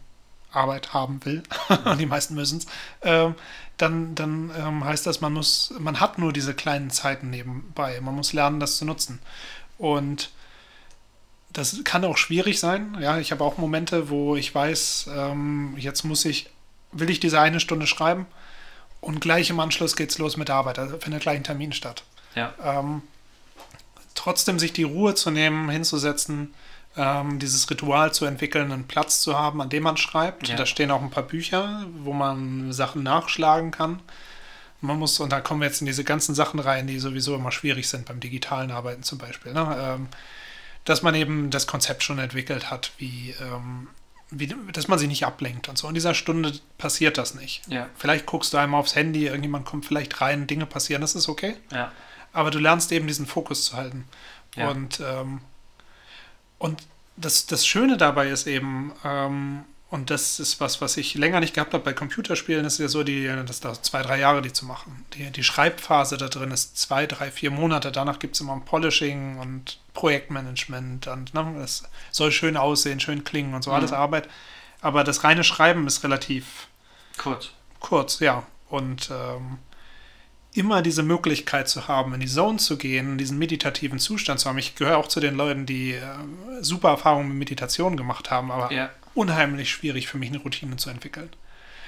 [0.52, 1.42] Arbeit haben will,
[1.84, 2.66] und die meisten müssen es,
[3.02, 3.34] ähm,
[3.76, 8.00] dann, dann ähm, heißt das, man muss, man hat nur diese kleinen Zeiten nebenbei.
[8.00, 9.20] Man muss lernen, das zu nutzen.
[9.78, 10.30] Und
[11.52, 12.98] das kann auch schwierig sein.
[13.00, 16.50] Ja, ich habe auch Momente, wo ich weiß, ähm, jetzt muss ich,
[16.92, 18.26] will ich diese eine Stunde schreiben
[19.00, 20.78] und gleich im Anschluss geht's los mit der Arbeit.
[20.78, 22.04] Also findet gleich ein Termin statt.
[22.34, 22.54] Ja.
[22.62, 23.02] Ähm,
[24.14, 26.54] trotzdem sich die Ruhe zu nehmen, hinzusetzen,
[26.96, 30.48] ähm, dieses Ritual zu entwickeln, einen Platz zu haben, an dem man schreibt.
[30.48, 30.56] Ja.
[30.56, 34.00] Da stehen auch ein paar Bücher, wo man Sachen nachschlagen kann.
[34.80, 37.52] Man muss, und da kommen wir jetzt in diese ganzen Sachen rein, die sowieso immer
[37.52, 39.52] schwierig sind beim digitalen Arbeiten zum Beispiel.
[39.52, 39.76] Ne?
[39.78, 40.08] Ähm,
[40.84, 43.88] dass man eben das Konzept schon entwickelt hat, wie, ähm,
[44.30, 45.88] wie, dass man sich nicht ablenkt und so.
[45.88, 47.62] In dieser Stunde passiert das nicht.
[47.68, 47.88] Ja.
[47.96, 51.56] Vielleicht guckst du einmal aufs Handy, irgendjemand kommt vielleicht rein, Dinge passieren, das ist okay.
[51.72, 51.92] Ja.
[52.32, 54.04] Aber du lernst eben diesen Fokus zu halten.
[54.54, 54.70] Ja.
[54.70, 55.40] Und, ähm,
[56.58, 56.82] und
[57.16, 61.54] das, das Schöne dabei ist eben, ähm, und das ist was, was ich länger nicht
[61.54, 64.64] gehabt habe bei Computerspielen, ist ja so, die, das dauert zwei, drei Jahre, die zu
[64.64, 65.04] machen.
[65.14, 67.90] Die, die Schreibphase da drin ist zwei, drei, vier Monate.
[67.90, 73.24] Danach gibt es immer ein Polishing und Projektmanagement und ne, das soll schön aussehen, schön
[73.24, 73.76] klingen und so, Mhm.
[73.76, 74.28] alles Arbeit.
[74.80, 76.68] Aber das reine Schreiben ist relativ
[77.18, 77.50] Kurz.
[77.80, 78.44] kurz, ja.
[78.68, 79.58] Und ähm,
[80.54, 84.48] immer diese Möglichkeit zu haben, in die Zone zu gehen, in diesen meditativen Zustand zu
[84.48, 84.58] haben.
[84.58, 86.00] Ich gehöre auch zu den Leuten, die äh,
[86.60, 88.90] super Erfahrungen mit Meditation gemacht haben, aber Ja.
[89.14, 91.30] Unheimlich schwierig für mich eine Routine zu entwickeln.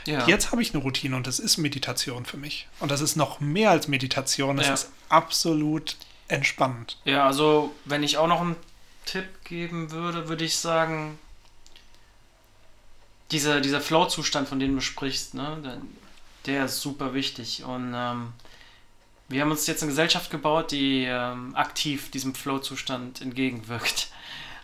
[0.06, 0.26] Ja.
[0.26, 2.66] Jetzt habe ich eine Routine und das ist Meditation für mich.
[2.80, 4.56] Und das ist noch mehr als Meditation.
[4.56, 4.74] Das Ja.
[4.74, 5.96] ist absolut
[6.28, 6.98] entspannend.
[7.04, 8.56] Ja, also wenn ich auch noch einen
[9.04, 11.18] Tipp geben würde, würde ich sagen,
[13.30, 15.88] dieser, dieser Flow-Zustand, von dem du sprichst, ne, dann
[16.46, 18.32] Der ist super wichtig und ähm,
[19.28, 24.08] wir haben uns jetzt eine Gesellschaft gebaut, die ähm, aktiv diesem Flow-Zustand entgegenwirkt.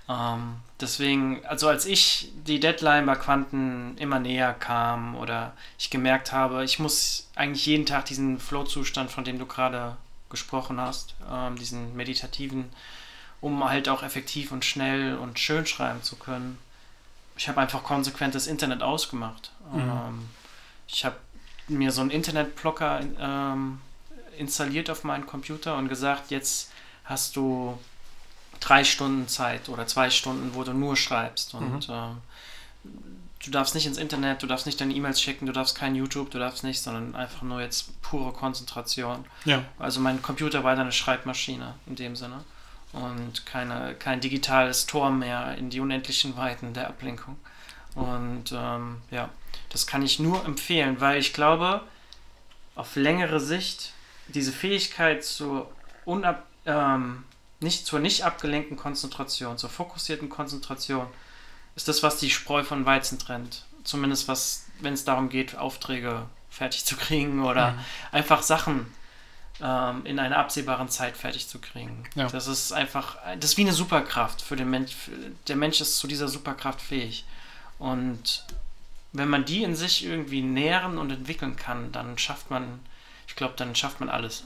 [0.09, 6.33] Ähm, deswegen, also als ich die Deadline bei Quanten immer näher kam oder ich gemerkt
[6.33, 9.97] habe, ich muss eigentlich jeden Tag diesen Flow-Zustand, von dem du gerade
[10.31, 12.71] gesprochen hast, ähm, diesen meditativen,
[13.41, 16.59] um halt auch effektiv und schnell und schön schreiben zu können.
[17.37, 19.53] Ich habe einfach konsequent das Internet ausgemacht.
[19.73, 19.81] Mhm.
[19.81, 20.29] Ähm,
[20.87, 21.17] ich habe
[21.69, 23.81] mir so einen Internetblocker ähm,
[24.39, 26.73] installiert auf meinen Computer und gesagt, jetzt
[27.05, 27.79] hast du
[28.61, 31.55] drei Stunden Zeit oder zwei Stunden, wo du nur schreibst.
[31.55, 31.95] Und mhm.
[31.95, 32.89] äh,
[33.45, 36.31] du darfst nicht ins Internet, du darfst nicht deine E-Mails checken, du darfst kein YouTube,
[36.31, 39.25] du darfst nicht, sondern einfach nur jetzt pure Konzentration.
[39.45, 39.65] Ja.
[39.79, 42.45] Also mein Computer war eine Schreibmaschine in dem Sinne.
[42.93, 47.37] Und keine, kein digitales Tor mehr in die unendlichen Weiten der Ablenkung.
[47.95, 49.29] Und ähm, ja,
[49.71, 51.83] das kann ich nur empfehlen, weil ich glaube,
[52.75, 53.93] auf längere Sicht
[54.29, 55.71] diese Fähigkeit zur
[56.05, 57.25] unab, ähm,
[57.61, 61.07] nicht zur nicht abgelenkten Konzentration, zur fokussierten Konzentration,
[61.77, 63.65] ist das, was die Spreu von Weizen trennt.
[63.85, 67.79] Zumindest was, wenn es darum geht, Aufträge fertig zu kriegen oder mhm.
[68.13, 68.93] einfach Sachen
[69.61, 72.05] ähm, in einer absehbaren Zeit fertig zu kriegen.
[72.15, 72.29] Ja.
[72.29, 74.95] Das ist einfach, das ist wie eine Superkraft für den Mensch.
[75.47, 77.25] Der Mensch ist zu dieser Superkraft fähig.
[77.79, 78.45] Und
[79.13, 82.81] wenn man die in sich irgendwie nähren und entwickeln kann, dann schafft man
[83.39, 84.43] glaube, dann schafft man alles.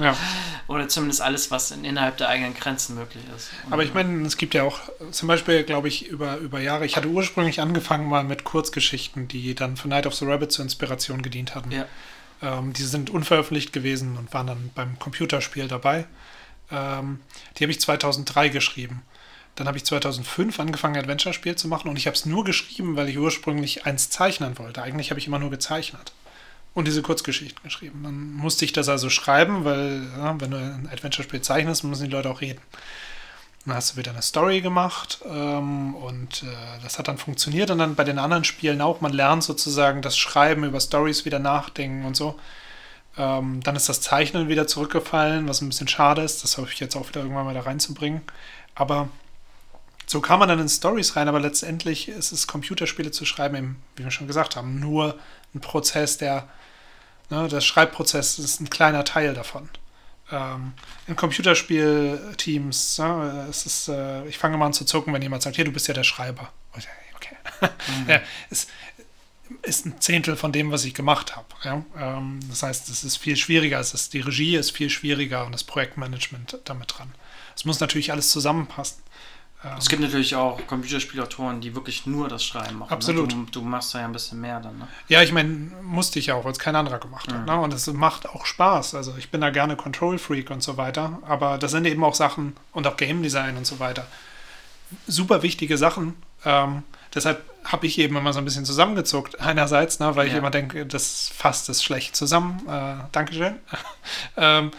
[0.00, 0.16] ja.
[0.68, 3.50] Oder zumindest alles, was in, innerhalb der eigenen Grenzen möglich ist.
[3.66, 4.78] Und Aber ich meine, es gibt ja auch
[5.10, 9.54] zum Beispiel, glaube ich, über, über Jahre, ich hatte ursprünglich angefangen mal mit Kurzgeschichten, die
[9.54, 11.70] dann für Night of the Rabbit zur Inspiration gedient hatten.
[11.72, 11.86] Ja.
[12.40, 16.06] Ähm, die sind unveröffentlicht gewesen und waren dann beim Computerspiel dabei.
[16.70, 17.20] Ähm,
[17.58, 19.02] die habe ich 2003 geschrieben.
[19.56, 23.10] Dann habe ich 2005 angefangen, Adventure-Spiel zu machen und ich habe es nur geschrieben, weil
[23.10, 24.82] ich ursprünglich eins zeichnen wollte.
[24.82, 26.12] Eigentlich habe ich immer nur gezeichnet
[26.74, 28.00] und diese Kurzgeschichten geschrieben.
[28.02, 32.10] Dann musste ich das also schreiben, weil ja, wenn du ein Adventure-Spiel zeichnest, müssen die
[32.10, 32.60] Leute auch reden.
[33.64, 37.78] Dann hast du wieder eine Story gemacht ähm, und äh, das hat dann funktioniert und
[37.78, 39.00] dann bei den anderen Spielen auch.
[39.00, 42.38] Man lernt sozusagen das Schreiben über Stories wieder nachdenken und so.
[43.16, 46.42] Ähm, dann ist das Zeichnen wieder zurückgefallen, was ein bisschen schade ist.
[46.42, 48.22] Das hoffe ich jetzt auch wieder irgendwann mal da reinzubringen.
[48.74, 49.08] Aber
[50.06, 53.82] so kam man dann in Stories rein, aber letztendlich ist es Computerspiele zu schreiben, eben,
[53.96, 55.18] wie wir schon gesagt haben, nur
[55.54, 56.48] ein Prozess, der
[57.32, 59.70] Ne, der Schreibprozess ist ein kleiner Teil davon.
[60.30, 60.74] Ähm,
[61.06, 65.56] in Computerspielteams, ne, es ist, äh, ich fange mal an zu zucken, wenn jemand sagt,
[65.56, 66.52] hier, du bist ja der Schreiber.
[67.16, 67.34] Okay.
[67.88, 68.08] Mhm.
[68.10, 68.66] ja, es
[69.62, 71.46] ist ein Zehntel von dem, was ich gemacht habe.
[71.64, 71.82] Ja?
[71.98, 75.52] Ähm, das heißt, es ist viel schwieriger, es ist, die Regie ist viel schwieriger und
[75.52, 77.14] das Projektmanagement damit dran.
[77.56, 79.01] Es muss natürlich alles zusammenpassen.
[79.78, 82.90] Es gibt natürlich auch Computerspielautoren, die wirklich nur das Schreiben machen.
[82.90, 82.96] Ne?
[82.96, 83.28] Absolut.
[83.28, 83.46] Ne?
[83.46, 84.78] Du, du, machst da ja ein bisschen mehr dann.
[84.78, 84.88] Ne?
[85.08, 87.34] Ja, ich meine, musste ich auch, weil es kein anderer gemacht mhm.
[87.34, 87.46] hat.
[87.46, 87.60] Ne?
[87.60, 88.94] Und es macht auch Spaß.
[88.96, 91.18] Also ich bin da gerne Control-Freak und so weiter.
[91.22, 94.06] Aber das sind eben auch Sachen und auch Game Design und so weiter.
[95.06, 96.16] Super wichtige Sachen.
[96.44, 96.82] Ähm,
[97.14, 99.40] deshalb habe ich eben immer so ein bisschen zusammengezuckt.
[99.40, 100.32] Einerseits, ne, weil ja.
[100.32, 102.66] ich immer denke, das fasst es schlecht zusammen.
[102.68, 103.54] Äh, Dankeschön.
[104.36, 104.72] ähm,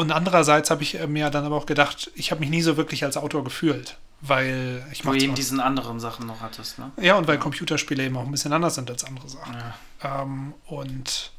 [0.00, 2.78] und andererseits habe ich äh, mir dann aber auch gedacht, ich habe mich nie so
[2.78, 6.90] wirklich als Autor gefühlt, weil ich Wo eben diesen anderen Sachen noch hattest, ne?
[6.98, 7.38] Ja, und weil.
[7.38, 9.54] Computerspiele eben auch ein bisschen anders sind als andere Sachen.
[10.02, 10.22] Ja.
[10.22, 11.32] Ähm, und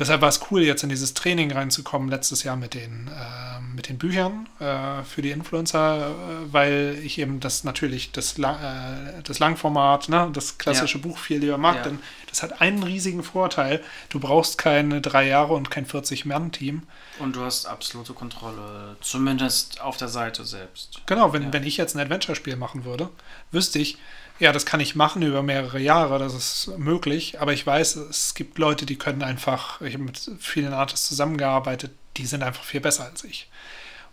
[0.00, 3.88] deshalb war es cool, jetzt in dieses Training reinzukommen, letztes Jahr mit den, äh, mit
[3.88, 9.38] den Büchern äh, für die Influencer, äh, weil ich eben das natürlich, das, äh, das
[9.38, 11.02] Langformat, ne, das klassische ja.
[11.04, 11.82] Buch viel lieber mag, ja.
[11.82, 13.82] denn das hat einen riesigen Vorteil.
[14.08, 16.82] Du brauchst keine drei Jahre und kein 40-Mann-Team.
[17.18, 21.02] Und du hast absolute Kontrolle, zumindest auf der Seite selbst.
[21.06, 21.52] Genau, wenn, ja.
[21.52, 23.10] wenn ich jetzt ein Adventure-Spiel machen würde,
[23.52, 23.98] wüsste ich,
[24.40, 28.34] ja, das kann ich machen über mehrere Jahre, das ist möglich, aber ich weiß, es
[28.34, 32.80] gibt Leute, die können einfach, ich habe mit vielen Artists zusammengearbeitet, die sind einfach viel
[32.80, 33.48] besser als ich.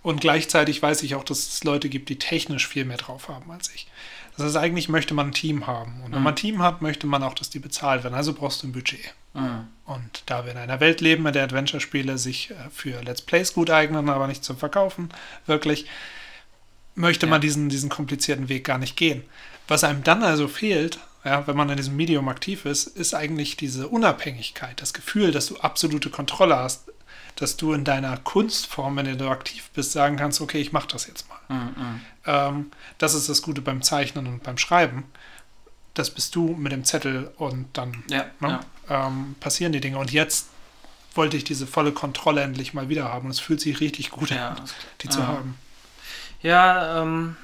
[0.04, 3.50] Und gleichzeitig weiß ich auch, dass es Leute gibt, die technisch viel mehr drauf haben
[3.52, 3.88] als ich.
[4.36, 6.02] Das heißt, eigentlich möchte man ein Team haben.
[6.04, 6.26] Und wenn mhm.
[6.26, 8.14] man ein Team hat, möchte man auch, dass die bezahlt werden.
[8.14, 9.14] Also brauchst du ein Budget.
[9.34, 9.68] Mhm.
[9.86, 13.54] Und da wir in einer Welt leben, in der Adventure-Spiele sich äh, für Let's Plays
[13.54, 15.10] gut eignen, aber nicht zum Verkaufen,
[15.48, 15.88] wirklich,
[16.94, 17.30] möchte ja.
[17.32, 19.24] man diesen, diesen komplizierten Weg gar nicht gehen.
[19.68, 23.58] Was einem dann also fehlt, ja, wenn man in diesem Medium aktiv ist, ist eigentlich
[23.58, 26.90] diese Unabhängigkeit, das Gefühl, dass du absolute Kontrolle hast,
[27.36, 31.06] dass du in deiner Kunstform, wenn du aktiv bist, sagen kannst, okay, ich mache das
[31.08, 31.56] jetzt mal.
[31.56, 32.02] Mhm.
[32.26, 35.04] Ähm, das ist das Gute beim Zeichnen und beim Schreiben.
[35.94, 39.08] Das bist du mit dem Zettel und dann ja, ne, ja.
[39.08, 39.98] Ähm, passieren die Dinge.
[39.98, 40.48] Und jetzt
[41.14, 43.26] wollte ich diese volle Kontrolle endlich mal wieder haben.
[43.26, 44.62] Und es fühlt sich richtig gut an,
[45.02, 45.58] die zu haben.
[46.42, 47.36] Ja, ähm,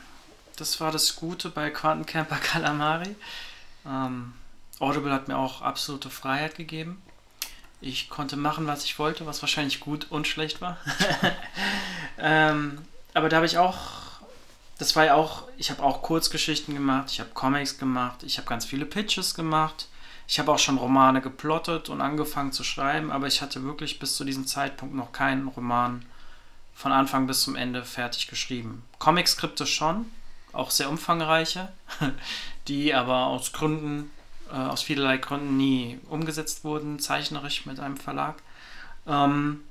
[0.64, 3.18] das war das Gute bei Quantencamper Calamari.
[3.86, 4.32] Ähm,
[4.80, 7.02] Audible hat mir auch absolute Freiheit gegeben.
[7.82, 10.78] Ich konnte machen, was ich wollte, was wahrscheinlich gut und schlecht war.
[12.18, 12.78] ähm,
[13.14, 13.78] aber da habe ich auch,
[14.78, 18.48] das war ja auch, ich habe auch Kurzgeschichten gemacht, ich habe Comics gemacht, ich habe
[18.48, 19.90] ganz viele Pitches gemacht.
[20.30, 24.16] Ich habe auch schon Romane geplottet und angefangen zu schreiben, aber ich hatte wirklich bis
[24.16, 26.06] zu diesem Zeitpunkt noch keinen Roman
[26.74, 28.84] von Anfang bis zum Ende fertig geschrieben.
[29.00, 30.06] Comic-Skripte schon,
[30.54, 31.72] auch sehr umfangreiche,
[32.68, 34.10] die aber aus Gründen
[34.54, 38.36] äh, aus vielerlei Gründen nie umgesetzt wurden, zeichnerisch mit einem Verlag.
[39.08, 39.62] Ähm,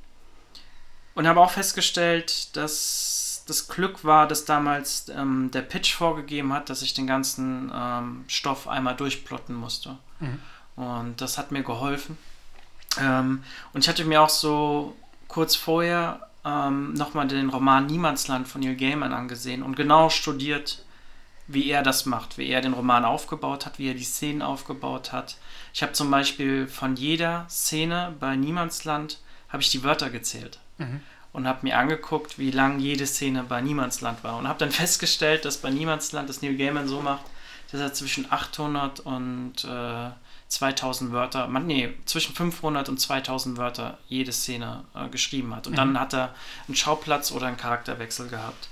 [1.14, 6.70] und habe auch festgestellt, dass das Glück war, dass damals ähm, der Pitch vorgegeben hat,
[6.70, 9.98] dass ich den ganzen ähm, Stoff einmal durchplotten musste.
[10.20, 10.40] Mhm.
[10.76, 12.16] Und das hat mir geholfen.
[12.98, 14.96] Ähm, und ich hatte mir auch so
[15.28, 20.85] kurz vorher ähm, nochmal den Roman Niemandsland von Neil Gaiman angesehen und genau studiert,
[21.46, 25.12] wie er das macht, wie er den Roman aufgebaut hat, wie er die Szenen aufgebaut
[25.12, 25.37] hat.
[25.74, 31.00] Ich habe zum Beispiel von jeder Szene bei Niemandsland habe ich die Wörter gezählt mhm.
[31.33, 35.44] und habe mir angeguckt, wie lang jede Szene bei Niemandsland war und habe dann festgestellt,
[35.44, 37.24] dass bei Niemandsland das Neil Gaiman so macht,
[37.70, 40.11] dass er zwischen 800 und äh,
[40.52, 45.66] 2000 Wörter, man, nee, zwischen 500 und 2000 Wörter jede Szene äh, geschrieben hat.
[45.66, 45.76] Und mhm.
[45.76, 46.34] dann hat er
[46.68, 48.68] einen Schauplatz oder einen Charakterwechsel gehabt.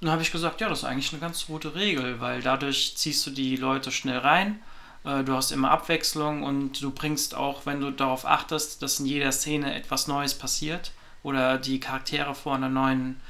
[0.00, 2.96] Und dann habe ich gesagt, ja, das ist eigentlich eine ganz gute Regel, weil dadurch
[2.96, 4.60] ziehst du die Leute schnell rein,
[5.04, 9.06] äh, du hast immer Abwechslung und du bringst auch, wenn du darauf achtest, dass in
[9.06, 13.20] jeder Szene etwas Neues passiert oder die Charaktere vor einer neuen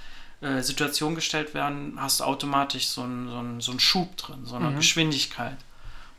[0.40, 4.44] äh, Situation gestellt werden, hast du automatisch so einen, so einen, so einen Schub drin,
[4.44, 4.76] so eine mhm.
[4.76, 5.57] Geschwindigkeit.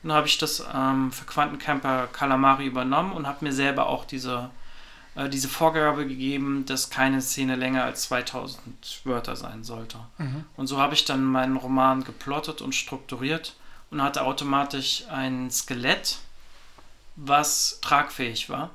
[0.03, 4.05] Und dann habe ich das ähm, für Quantencamper Calamari übernommen und habe mir selber auch
[4.05, 4.49] diese
[5.15, 9.97] äh, diese Vorgabe gegeben, dass keine Szene länger als 2000 Wörter sein sollte.
[10.17, 10.45] Mhm.
[10.55, 13.55] Und so habe ich dann meinen Roman geplottet und strukturiert
[13.89, 16.19] und hatte automatisch ein Skelett,
[17.17, 18.69] was tragfähig war.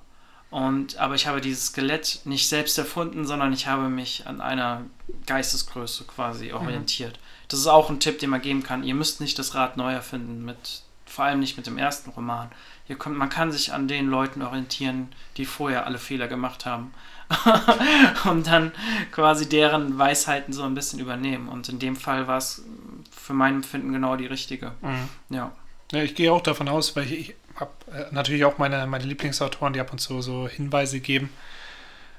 [0.51, 4.83] Und, aber ich habe dieses Skelett nicht selbst erfunden, sondern ich habe mich an einer
[5.27, 6.57] Geistesgröße quasi mhm.
[6.57, 7.15] orientiert.
[7.15, 7.47] Mhm.
[7.49, 8.85] Das ist auch ein Tipp, den man geben kann.
[8.85, 10.83] Ihr müsst nicht das Rad neu erfinden, mit,
[11.17, 12.51] vor allem nicht mit dem ersten Roman.
[12.87, 16.93] Hier kommt, man kann sich an den Leuten orientieren, die vorher alle Fehler gemacht haben.
[18.25, 18.71] und dann
[19.11, 21.49] quasi deren Weisheiten so ein bisschen übernehmen.
[21.49, 22.63] Und in dem Fall war es
[23.11, 24.73] für mein Empfinden genau die richtige.
[24.83, 25.09] Mhm.
[25.31, 25.53] Ja.
[25.91, 26.03] ja.
[26.03, 29.81] Ich gehe auch davon aus, weil ich, habe äh, natürlich auch meine, meine Lieblingsautoren, die
[29.81, 31.31] ab und zu so Hinweise geben.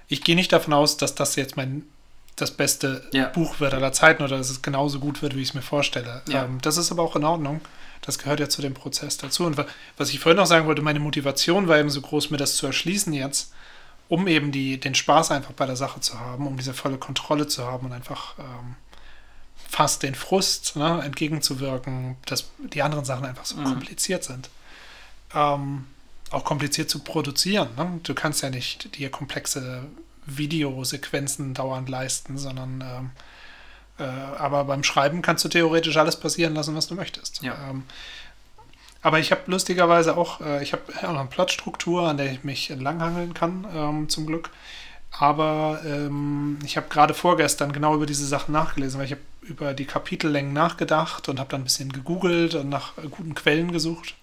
[0.07, 1.83] Ich gehe nicht davon aus, dass das jetzt mein
[2.35, 3.29] das beste ja.
[3.29, 6.21] Buch wird aller Zeiten oder dass es genauso gut wird, wie ich es mir vorstelle.
[6.29, 6.45] Ja.
[6.45, 7.61] Ähm, das ist aber auch in Ordnung.
[8.01, 9.45] Das gehört ja zu dem Prozess dazu.
[9.45, 9.57] Und
[9.97, 12.65] was ich vorhin noch sagen wollte, meine Motivation war eben so groß, mir das zu
[12.65, 13.53] erschließen jetzt,
[14.07, 17.47] um eben die, den Spaß einfach bei der Sache zu haben, um diese volle Kontrolle
[17.47, 18.75] zu haben und einfach ähm,
[19.69, 23.65] fast den Frust ne, entgegenzuwirken, dass die anderen Sachen einfach so mhm.
[23.65, 24.49] kompliziert sind.
[25.33, 25.85] Ähm,
[26.29, 27.69] auch kompliziert zu produzieren.
[27.75, 27.99] Ne?
[28.03, 29.83] Du kannst ja nicht dir komplexe
[30.25, 33.11] Videosequenzen dauernd leisten, sondern ähm,
[33.99, 37.41] äh, aber beim Schreiben kannst du theoretisch alles passieren lassen, was du möchtest.
[37.41, 37.55] Ja.
[37.69, 37.83] Ähm,
[39.01, 42.69] aber ich habe lustigerweise auch, äh, ich habe ja, eine Plotstruktur, an der ich mich
[42.69, 44.49] entlanghangeln kann, ähm, zum Glück.
[45.11, 49.73] Aber ähm, ich habe gerade vorgestern genau über diese Sachen nachgelesen, weil ich habe über
[49.73, 54.15] die Kapitellängen nachgedacht und habe dann ein bisschen gegoogelt und nach guten Quellen gesucht.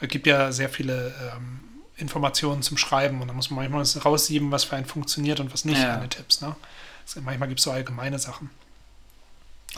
[0.00, 1.60] Es gibt ja sehr viele ähm,
[1.96, 5.64] Informationen zum Schreiben und da muss man manchmal raussieben, was für einen funktioniert und was
[5.64, 5.98] nicht, ja.
[6.06, 6.40] Tipps.
[6.40, 6.56] Ne?
[7.04, 8.50] Also manchmal gibt es so allgemeine Sachen.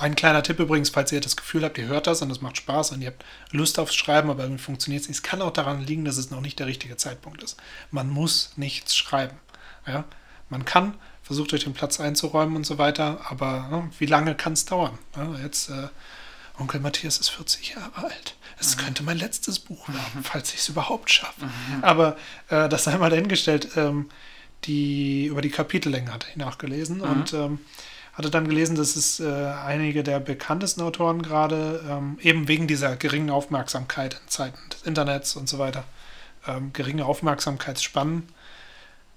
[0.00, 2.56] Ein kleiner Tipp übrigens, falls ihr das Gefühl habt, ihr hört das und es macht
[2.56, 5.18] Spaß und ihr habt Lust aufs Schreiben, aber irgendwie funktioniert es nicht.
[5.18, 7.58] Es kann auch daran liegen, dass es noch nicht der richtige Zeitpunkt ist.
[7.90, 9.36] Man muss nichts schreiben.
[9.86, 10.04] Ja?
[10.48, 14.54] Man kann, versucht euch den Platz einzuräumen und so weiter, aber ne, wie lange kann
[14.54, 14.98] es dauern?
[15.16, 15.88] Ja, jetzt, äh,
[16.58, 18.36] Onkel Matthias ist 40 Jahre alt.
[18.58, 18.80] Es mhm.
[18.80, 21.44] könnte mein letztes Buch werden, falls ich es überhaupt schaffe.
[21.44, 21.84] Mhm.
[21.84, 22.16] Aber
[22.48, 23.76] äh, das sei mal dahingestellt.
[23.76, 24.08] Ähm,
[24.64, 27.02] die, über die Kapitellänge hatte ich nachgelesen mhm.
[27.02, 27.58] und ähm,
[28.20, 32.94] hatte dann gelesen, dass es äh, einige der bekanntesten Autoren gerade ähm, eben wegen dieser
[32.96, 35.84] geringen Aufmerksamkeit in Zeiten des Internets und so weiter,
[36.46, 38.28] ähm, geringe Aufmerksamkeitsspannen.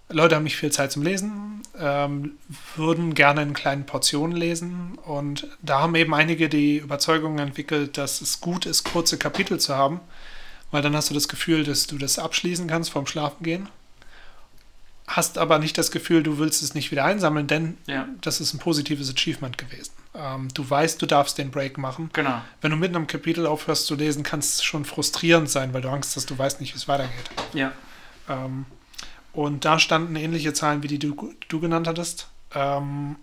[0.08, 2.38] Leute haben nicht viel Zeit zum Lesen, ähm,
[2.78, 8.22] würden gerne in kleinen Portionen lesen und da haben eben einige die Überzeugung entwickelt, dass
[8.22, 10.00] es gut ist, kurze Kapitel zu haben,
[10.72, 13.68] weil dann hast du das Gefühl, dass du das abschließen kannst vorm Schlafengehen
[15.08, 18.08] hast aber nicht das Gefühl, du willst es nicht wieder einsammeln, denn ja.
[18.22, 19.92] das ist ein positives Achievement gewesen.
[20.16, 22.10] Ähm, du weißt, du darfst den Break machen.
[22.14, 22.42] Genau.
[22.62, 25.90] Wenn du mitten am Kapitel aufhörst zu lesen, kann es schon frustrierend sein, weil du
[25.90, 27.30] Angst hast, du weißt nicht, wie es weitergeht.
[27.54, 27.72] Ja.
[28.30, 28.66] Ähm,
[29.34, 32.28] und da standen ähnliche Zahlen, wie die du, du genannt hattest.
[32.54, 33.18] Ähm,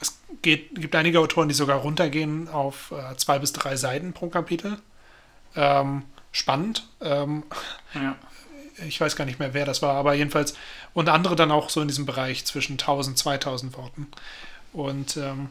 [0.00, 4.28] es geht, gibt einige Autoren, die sogar runtergehen auf äh, zwei bis drei Seiten pro
[4.28, 4.78] Kapitel.
[5.54, 6.88] Ähm, spannend.
[7.00, 7.44] Ähm,
[7.94, 8.16] Ja.
[8.86, 10.54] Ich weiß gar nicht mehr, wer das war, aber jedenfalls
[10.92, 14.08] und andere dann auch so in diesem Bereich zwischen 1000, 2000 Worten.
[14.72, 15.48] Und ähm,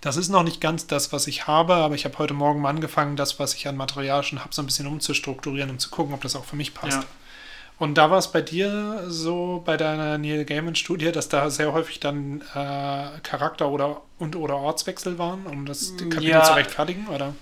[0.00, 2.68] das ist noch nicht ganz das, was ich habe, aber ich habe heute Morgen mal
[2.68, 6.12] angefangen, das, was ich an Material schon habe, so ein bisschen umzustrukturieren, um zu gucken,
[6.12, 6.98] ob das auch für mich passt.
[6.98, 7.04] Ja.
[7.78, 12.00] Und da war es bei dir so bei deiner Neil Gaiman-Studie, dass da sehr häufig
[12.00, 16.44] dann äh, Charakter- oder und oder Ortswechsel waren, um das Kapitel Ja.
[16.44, 17.34] zu rechtfertigen, oder?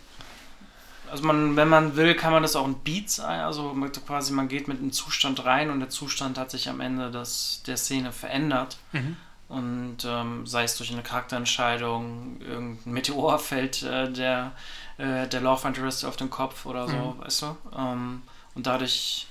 [1.12, 3.20] Also man, wenn man will, kann man das auch in Beats.
[3.20, 7.10] Also quasi man geht mit einem Zustand rein und der Zustand hat sich am Ende
[7.10, 8.78] des, der Szene verändert.
[8.92, 9.18] Mhm.
[9.50, 14.52] Und ähm, sei es durch eine Charakterentscheidung, irgendein Meteor fällt äh, der,
[14.96, 17.20] äh, der Love Interest auf den Kopf oder so, Mhm.
[17.20, 17.56] weißt du?
[17.76, 18.22] Ähm,
[18.54, 19.26] und dadurch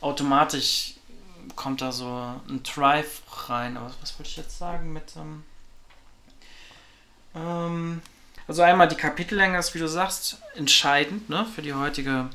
[0.00, 0.94] automatisch
[1.54, 2.06] kommt da so
[2.48, 3.20] ein Drive
[3.50, 3.76] rein.
[3.76, 5.42] Aber was wollte ich jetzt sagen mit ähm,
[7.34, 8.00] ähm,
[8.48, 12.28] also einmal die Kapitellänge ist, wie du sagst, entscheidend ne, für die heutige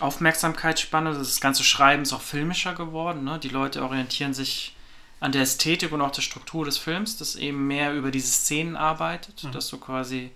[0.00, 1.12] Aufmerksamkeitsspanne.
[1.14, 3.24] Das ganze Schreiben ist auch filmischer geworden.
[3.24, 3.38] Ne?
[3.38, 4.74] Die Leute orientieren sich
[5.20, 8.76] an der Ästhetik und auch der Struktur des Films, das eben mehr über diese Szenen
[8.76, 9.52] arbeitet, Mhm.
[9.52, 10.30] dass du quasi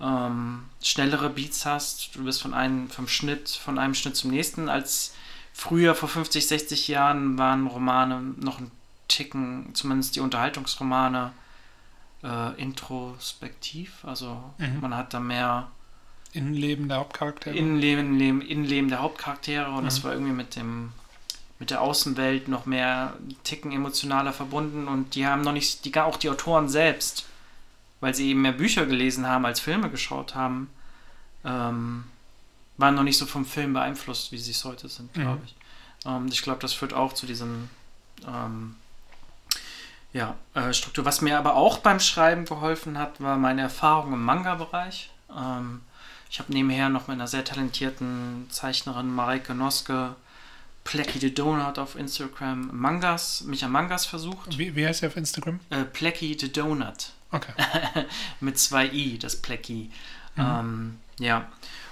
[0.00, 2.16] ähm, schnellere Beats hast.
[2.16, 4.68] Du bist von einem vom Schnitt, von einem Schnitt zum nächsten.
[4.68, 5.14] Als
[5.52, 8.70] früher vor 50, 60 Jahren waren Romane noch ein
[9.08, 11.32] Ticken, zumindest die Unterhaltungsromane,
[12.24, 14.04] äh, introspektiv.
[14.04, 14.80] Also Mhm.
[14.80, 15.68] man hat da mehr
[16.32, 17.54] Innenleben der Hauptcharaktere.
[17.54, 20.04] Innenleben, Leben, Innenleben der Hauptcharaktere und das Mhm.
[20.04, 20.92] war irgendwie mit dem
[21.60, 26.16] mit der Außenwelt noch mehr Ticken emotionaler verbunden und die haben noch nicht, die auch
[26.16, 27.26] die Autoren selbst,
[28.00, 30.68] weil sie eben mehr Bücher gelesen haben als Filme geschaut haben,
[31.44, 32.04] ähm,
[32.76, 35.20] waren noch nicht so vom Film beeinflusst, wie sie es heute sind, Mhm.
[35.22, 35.54] glaube ich.
[36.04, 37.70] Ähm, ich glaube, das führt auch zu diesem
[38.26, 38.74] ähm,
[40.14, 41.04] ja, äh, Struktur.
[41.04, 45.10] Was mir aber auch beim Schreiben geholfen hat, war meine Erfahrung im Manga-Bereich.
[45.36, 45.82] Ähm,
[46.30, 50.14] ich habe nebenher noch mit einer sehr talentierten Zeichnerin Mareike Noske,
[50.84, 54.56] Plecky the Donut auf Instagram, Mangas, mich an Mangas versucht.
[54.56, 55.60] Wie, wie heißt der auf Instagram?
[55.68, 57.52] Äh, Plecky the Donut Okay.
[58.40, 59.90] mit zwei i, das Plecky.
[60.36, 60.42] Mhm.
[60.42, 61.48] Ähm, ja,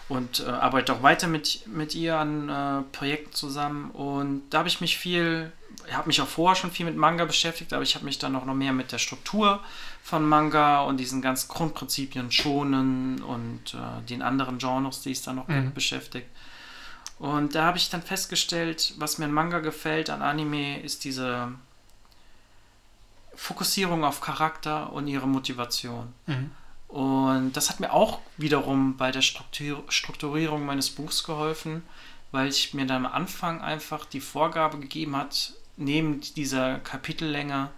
[0.08, 3.90] und äh, arbeite auch weiter mit, mit ihr an äh, Projekten zusammen.
[3.90, 5.52] Und da habe ich mich viel,
[5.90, 8.44] habe mich auch vorher schon viel mit Manga beschäftigt, aber ich habe mich dann auch
[8.44, 9.60] noch mehr mit der Struktur
[10.02, 15.36] von Manga und diesen ganzen Grundprinzipien schonen und äh, den anderen Genres, die es dann
[15.36, 15.74] noch Mhm.
[15.74, 16.28] beschäftigt.
[17.18, 21.52] Und da habe ich dann festgestellt, was mir an Manga gefällt, an Anime, ist diese
[23.34, 26.12] Fokussierung auf Charakter und ihre Motivation.
[26.26, 26.50] Mhm.
[26.88, 31.82] Und das hat mir auch wiederum bei der Struktur Strukturierung meines Buchs geholfen,
[32.32, 37.70] weil ich mir dann am Anfang einfach die Vorgabe gegeben hat, neben dieser Kapitellänge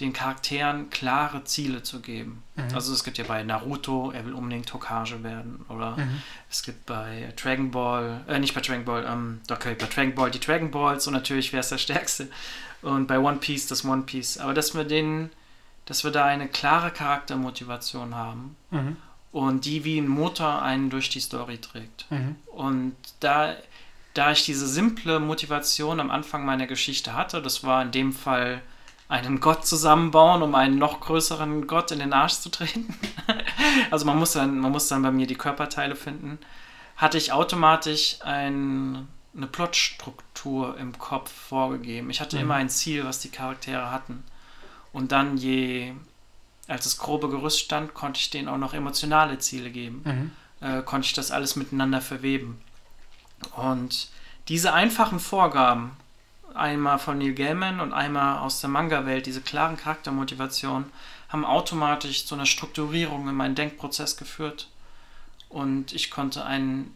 [0.00, 2.42] den Charakteren klare Ziele zu geben.
[2.56, 2.74] Mhm.
[2.74, 5.64] Also es gibt ja bei Naruto, er will unbedingt Hokage werden.
[5.68, 6.22] Oder Mhm.
[6.50, 10.30] es gibt bei Dragon Ball, äh, nicht bei Dragon Ball, ähm, okay, bei Dragon Ball
[10.30, 12.28] die Dragon Balls und natürlich wer ist der Stärkste.
[12.80, 14.38] Und bei One Piece das One Piece.
[14.38, 15.30] Aber dass wir den,
[15.84, 18.96] dass wir da eine klare Charaktermotivation haben Mhm.
[19.30, 22.06] und die wie ein Motor einen durch die Story trägt.
[22.10, 22.36] Mhm.
[22.46, 23.54] Und da,
[24.14, 28.60] da ich diese simple Motivation am Anfang meiner Geschichte hatte, das war in dem Fall
[29.08, 32.94] einen Gott zusammenbauen, um einen noch größeren Gott in den Arsch zu treten.
[33.90, 36.38] also man muss dann, man muss dann bei mir die Körperteile finden.
[36.96, 42.10] Hatte ich automatisch ein, eine Plotstruktur im Kopf vorgegeben.
[42.10, 42.42] Ich hatte Mhm.
[42.42, 44.22] immer ein Ziel, was die Charaktere hatten.
[44.92, 45.92] Und dann je,
[46.68, 50.66] als das grobe Gerüst stand, konnte ich denen auch noch emotionale Ziele geben Mhm.
[50.66, 52.60] äh, konnte ich das alles miteinander verweben.
[53.56, 54.08] Und
[54.48, 55.92] diese einfachen Vorgaben,
[56.54, 60.90] einmal von Neil Gaiman und einmal aus der Manga-Welt, diese klaren Charaktermotivationen,
[61.28, 64.68] haben automatisch zu einer Strukturierung in meinen Denkprozess geführt.
[65.48, 66.94] Und ich konnte einen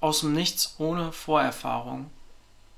[0.00, 2.10] aus dem Nichts, ohne Vorerfahrung,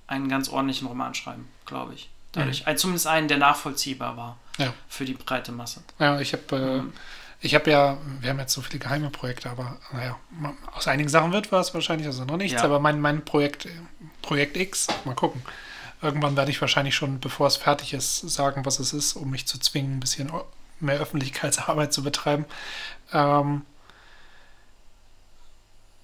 [0.07, 2.09] einen ganz ordentlichen Roman schreiben, glaube ich.
[2.33, 4.73] Dadurch, ein, zumindest einen, der nachvollziehbar war Ja.
[4.89, 5.83] für die breite Masse.
[5.99, 6.93] Ja, ich habe äh, Mhm.
[7.41, 10.17] Ich habe ja, wir haben jetzt so viele geheime Projekte, aber naja,
[10.75, 12.65] aus einigen Sachen wird was wahrscheinlich, also noch nichts, Ja.
[12.65, 13.69] aber mein, mein Projekt,
[14.23, 15.43] Projekt X, mal gucken.
[16.03, 19.47] Irgendwann werde ich wahrscheinlich schon, bevor es fertig ist, sagen, was es ist, um mich
[19.47, 20.31] zu zwingen, ein bisschen
[20.81, 22.45] mehr Öffentlichkeitsarbeit zu betreiben.
[23.13, 23.63] Ähm,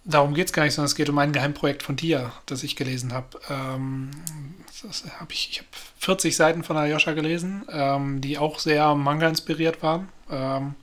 [0.05, 2.77] darum geht es gar nicht, sondern es geht um ein Geheimprojekt von dir, das ich
[2.77, 3.41] gelesen habe.
[3.49, 4.11] Ähm,
[5.21, 5.69] hab ich ich habe
[5.99, 10.09] 40 Seiten von Alyosha gelesen, ähm, die auch sehr Manga inspiriert waren.
[10.31, 10.75] Ähm,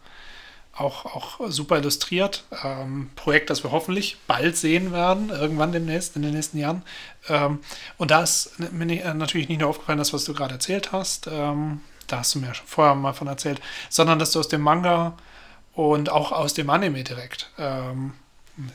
[0.81, 2.43] auch, auch super illustriert.
[2.63, 6.83] Ähm, Projekt, das wir hoffentlich bald sehen werden, irgendwann demnächst, in den nächsten Jahren.
[7.29, 7.59] Ähm,
[7.97, 11.27] und da ist mir äh, natürlich nicht nur aufgefallen, das, was du gerade erzählt hast,
[11.27, 14.61] ähm, da hast du mir schon vorher mal von erzählt, sondern dass du aus dem
[14.61, 15.13] Manga
[15.73, 18.13] und auch aus dem Anime direkt, ähm,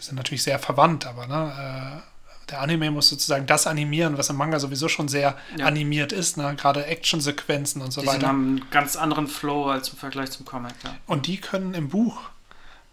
[0.01, 2.03] sind natürlich sehr verwandt, aber ne,
[2.51, 5.67] der Anime muss sozusagen das animieren, was im Manga sowieso schon sehr Ja.
[5.67, 6.55] animiert ist, ne?
[6.57, 8.29] gerade Actionsequenzen und so Die weiter.
[8.29, 10.75] haben einen ganz anderen Flow als im Vergleich zum Comic.
[10.85, 10.97] Ja.
[11.07, 12.17] Und die können im Buch,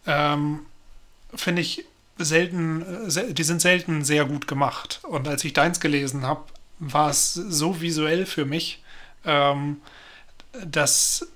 [0.08, 0.60] ähm,
[1.36, 1.86] finde ich,
[2.18, 5.00] selten, äh, die sind selten sehr gut gemacht.
[5.04, 6.44] Und als ich deins gelesen habe,
[6.80, 8.84] war es so visuell für mich,
[9.26, 9.78] ähm,
[10.66, 11.28] dass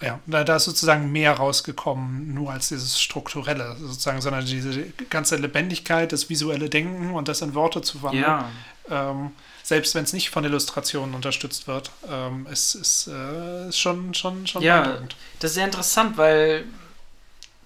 [0.00, 5.36] ja, da, da ist sozusagen mehr rausgekommen, nur als dieses Strukturelle sozusagen, sondern diese ganze
[5.36, 8.22] Lebendigkeit, das visuelle Denken und das in Worte zu wandeln.
[8.24, 8.50] ja,
[8.90, 9.32] Ähm,
[9.62, 14.46] selbst wenn es nicht von Illustrationen unterstützt wird, ähm, ist, ist, äh, ist schon, schon,
[14.46, 14.80] schon Ja.
[14.82, 15.16] beeindruckend.
[15.40, 16.64] das ist sehr interessant, weil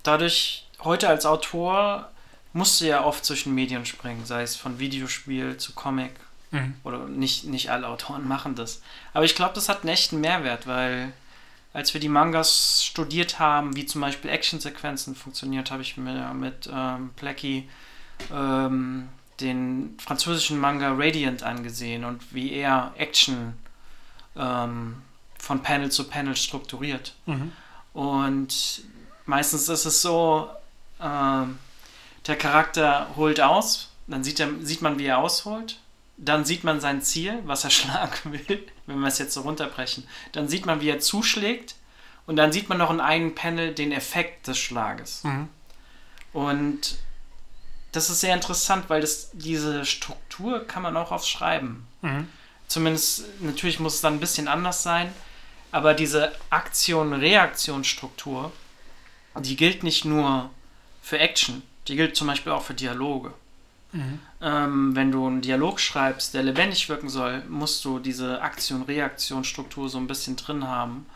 [0.02, 2.10] dadurch heute als Autor
[2.52, 6.12] musst du ja oft zwischen Medien springen, sei es von Videospiel zu Comic
[6.52, 6.74] Mhm.
[6.82, 8.82] oder nicht, nicht alle Autoren machen das.
[9.14, 11.12] Aber ich glaube, das hat einen echten Mehrwert, weil
[11.72, 16.68] als wir die Mangas studiert haben, wie zum Beispiel Actionsequenzen funktioniert, habe ich mir mit
[16.72, 17.68] ähm, Plecky
[18.32, 19.08] ähm,
[19.40, 23.54] den französischen Manga Radiant angesehen und wie er Action
[24.36, 25.02] ähm,
[25.38, 27.14] von Panel zu Panel strukturiert.
[27.26, 27.52] Mhm.
[27.92, 28.82] Und
[29.26, 30.48] meistens ist es so,
[31.00, 31.58] ähm,
[32.26, 35.78] der Charakter holt aus, dann sieht, er, sieht man, wie er ausholt.
[36.22, 40.06] Dann sieht man sein Ziel, was er schlagen will, wenn wir es jetzt so runterbrechen.
[40.32, 41.74] Dann sieht man, wie er zuschlägt.
[42.26, 45.24] Und dann sieht man noch in einem Panel den Effekt des Schlages.
[45.24, 45.48] Mhm.
[46.32, 46.96] Und
[47.92, 51.88] das ist sehr interessant, weil das, diese Struktur kann man auch aufs Schreiben.
[52.02, 52.28] Mhm.
[52.68, 55.12] Zumindest, natürlich muss es dann ein bisschen anders sein,
[55.72, 58.52] aber diese Aktion-Reaktion-Struktur,
[59.40, 60.50] die gilt nicht nur
[61.02, 63.34] für Action, die gilt zum Beispiel auch für Dialoge.
[63.92, 64.20] Mhm.
[64.42, 69.98] Ähm, wenn du einen Dialog schreibst, der lebendig wirken soll, musst du diese Aktion-Reaktion-Struktur so
[69.98, 71.06] ein bisschen drin haben.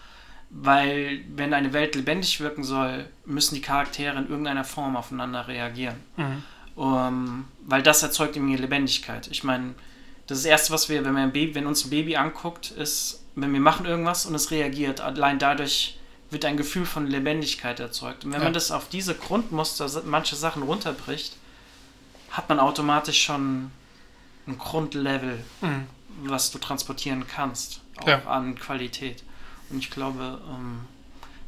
[0.51, 5.97] Weil, wenn eine Welt lebendig wirken soll, müssen die Charaktere in irgendeiner Form aufeinander reagieren.
[6.17, 6.43] Mhm.
[6.77, 9.29] Um, weil das erzeugt irgendwie Lebendigkeit.
[9.29, 9.75] Ich meine,
[10.27, 13.53] das Erste, was wir, wenn, wir ein Baby, wenn uns ein Baby anguckt, ist, wenn
[13.53, 15.99] wir machen irgendwas und es reagiert, allein dadurch
[16.31, 18.25] wird ein Gefühl von Lebendigkeit erzeugt.
[18.25, 18.45] Und wenn Ja.
[18.45, 21.37] man das auf diese Grundmuster, manche Sachen runterbricht,
[22.37, 23.71] hat man automatisch schon
[24.47, 25.87] ein Grundlevel, Mhm.
[26.25, 28.23] was du transportieren kannst, auch Ja.
[28.27, 29.25] an Qualität.
[29.71, 30.81] Und ich glaube, ähm,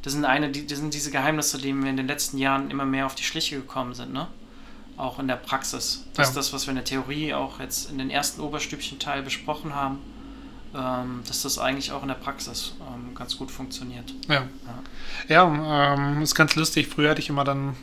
[0.03, 2.85] das sind eine, die, das sind diese Geheimnisse, denen wir in den letzten Jahren immer
[2.85, 4.29] mehr auf die Schliche gekommen sind, ne?
[4.97, 6.05] Auch in der Praxis.
[6.15, 6.31] Das Ja.
[6.31, 9.99] ist das, was wir in der Theorie auch jetzt in den ersten Oberstübchen-Teil besprochen haben,
[10.75, 14.15] ähm, dass das eigentlich auch in der Praxis ähm, ganz gut funktioniert.
[14.29, 14.45] Ja.
[15.29, 16.87] Ja, ähm, ist ganz lustig.
[16.89, 17.77] Früher hatte ich immer dann,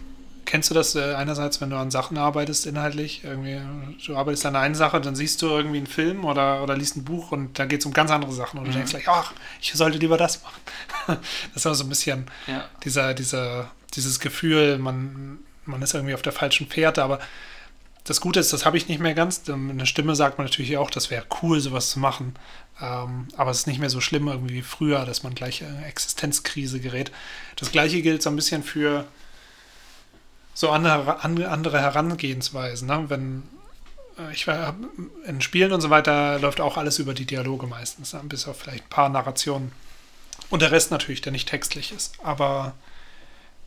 [0.54, 3.60] kennst du das äh, einerseits, wenn du an Sachen arbeitest, inhaltlich, irgendwie,
[4.06, 7.04] du arbeitest an einer Sache, dann siehst du irgendwie einen Film oder, oder liest ein
[7.04, 8.76] Buch und da geht es um ganz andere Sachen und du Mhm.
[8.76, 10.62] denkst gleich, ach, ich sollte lieber das machen.
[11.56, 16.14] das ist auch so ein bisschen Ja, dieser, dieser, dieses Gefühl, man, man ist irgendwie
[16.14, 17.18] auf der falschen Fährte, aber
[18.04, 19.42] das Gute ist, das habe ich nicht mehr ganz.
[19.48, 22.36] Ähm, Eine Stimme sagt man natürlich auch, das wäre cool, sowas zu machen.
[22.80, 25.68] Ähm, aber es ist nicht mehr so schlimm irgendwie wie früher, dass man gleich in
[25.68, 27.12] eine Existenzkrise gerät.
[27.56, 29.06] Das gleiche gilt so ein bisschen für
[30.54, 32.88] so andere, andere, Herangehensweisen.
[32.88, 33.06] Ne?
[33.08, 33.44] Wenn
[34.18, 34.48] äh, ich
[35.26, 38.22] in Spielen und so weiter läuft auch alles über die Dialoge meistens, ne?
[38.24, 39.72] bis auf vielleicht ein paar Narrationen.
[40.50, 42.16] Und der Rest natürlich, der nicht textlich ist.
[42.24, 42.74] Aber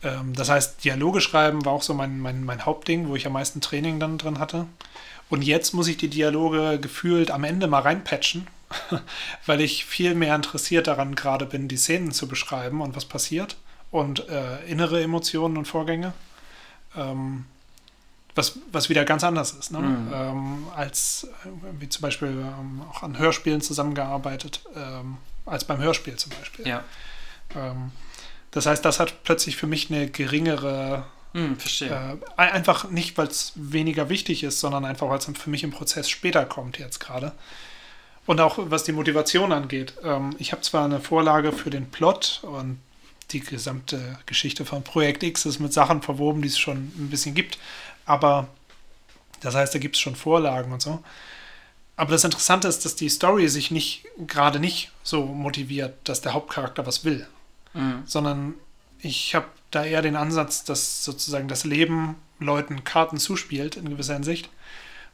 [0.03, 3.33] ähm, das heißt, Dialoge schreiben war auch so mein, mein, mein Hauptding, wo ich am
[3.33, 4.67] meisten Training dann drin hatte.
[5.29, 8.47] Und jetzt muss ich die Dialoge gefühlt am Ende mal reinpatchen,
[9.45, 13.57] weil ich viel mehr interessiert daran gerade bin, die Szenen zu beschreiben und was passiert
[13.91, 16.13] und äh, innere Emotionen und Vorgänge.
[16.97, 17.45] Ähm,
[18.35, 19.79] was, was wieder ganz anders ist, ne?
[19.79, 20.11] Mhm.
[20.13, 26.15] ähm, als äh, wie zum Beispiel ähm, auch an Hörspielen zusammengearbeitet, ähm, als beim Hörspiel
[26.17, 26.67] zum Beispiel.
[26.67, 26.83] ja.
[27.55, 27.91] Ähm,
[28.51, 31.89] das heißt, das hat plötzlich für mich eine geringere, Hm, verstehe.
[31.89, 35.63] äh, ein- einfach nicht, weil es weniger wichtig ist, sondern einfach, weil es für mich
[35.63, 37.31] im Prozess später kommt jetzt gerade.
[38.25, 39.93] Und auch was die Motivation angeht.
[40.03, 42.79] Ähm, ich habe zwar eine Vorlage für den Plot und
[43.31, 47.35] die gesamte Geschichte von Projekt X ist mit Sachen verwoben, die es schon ein bisschen
[47.35, 47.57] gibt,
[48.05, 48.47] aber
[49.41, 51.03] das heißt, da gibt es schon Vorlagen und so.
[51.95, 56.33] Aber das Interessante ist, dass die Story sich nicht gerade nicht so motiviert, dass der
[56.33, 57.27] Hauptcharakter was will
[57.77, 58.03] Hm.
[58.05, 58.55] sondern
[58.99, 64.15] ich habe da eher den Ansatz, dass sozusagen das Leben Leuten Karten zuspielt in gewisser
[64.15, 64.49] Hinsicht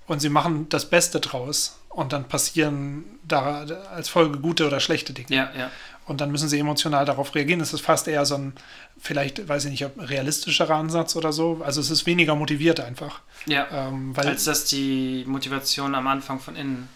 [0.08, 5.14] und sie machen das Beste draus und dann passieren da als Folge gute oder schlechte
[5.14, 5.28] Dinge.
[5.30, 5.72] Ja, ja.
[6.06, 7.62] Und dann müssen sie emotional darauf reagieren.
[7.62, 8.54] Es ist fast eher so ein,
[9.00, 11.62] vielleicht, weiß ich nicht, realistischerer Ansatz oder so.
[11.64, 13.22] Also es ist weniger motiviert einfach.
[13.46, 13.68] Ja.
[13.72, 16.90] Ähm, weil, als dass die Motivation am Anfang von innen.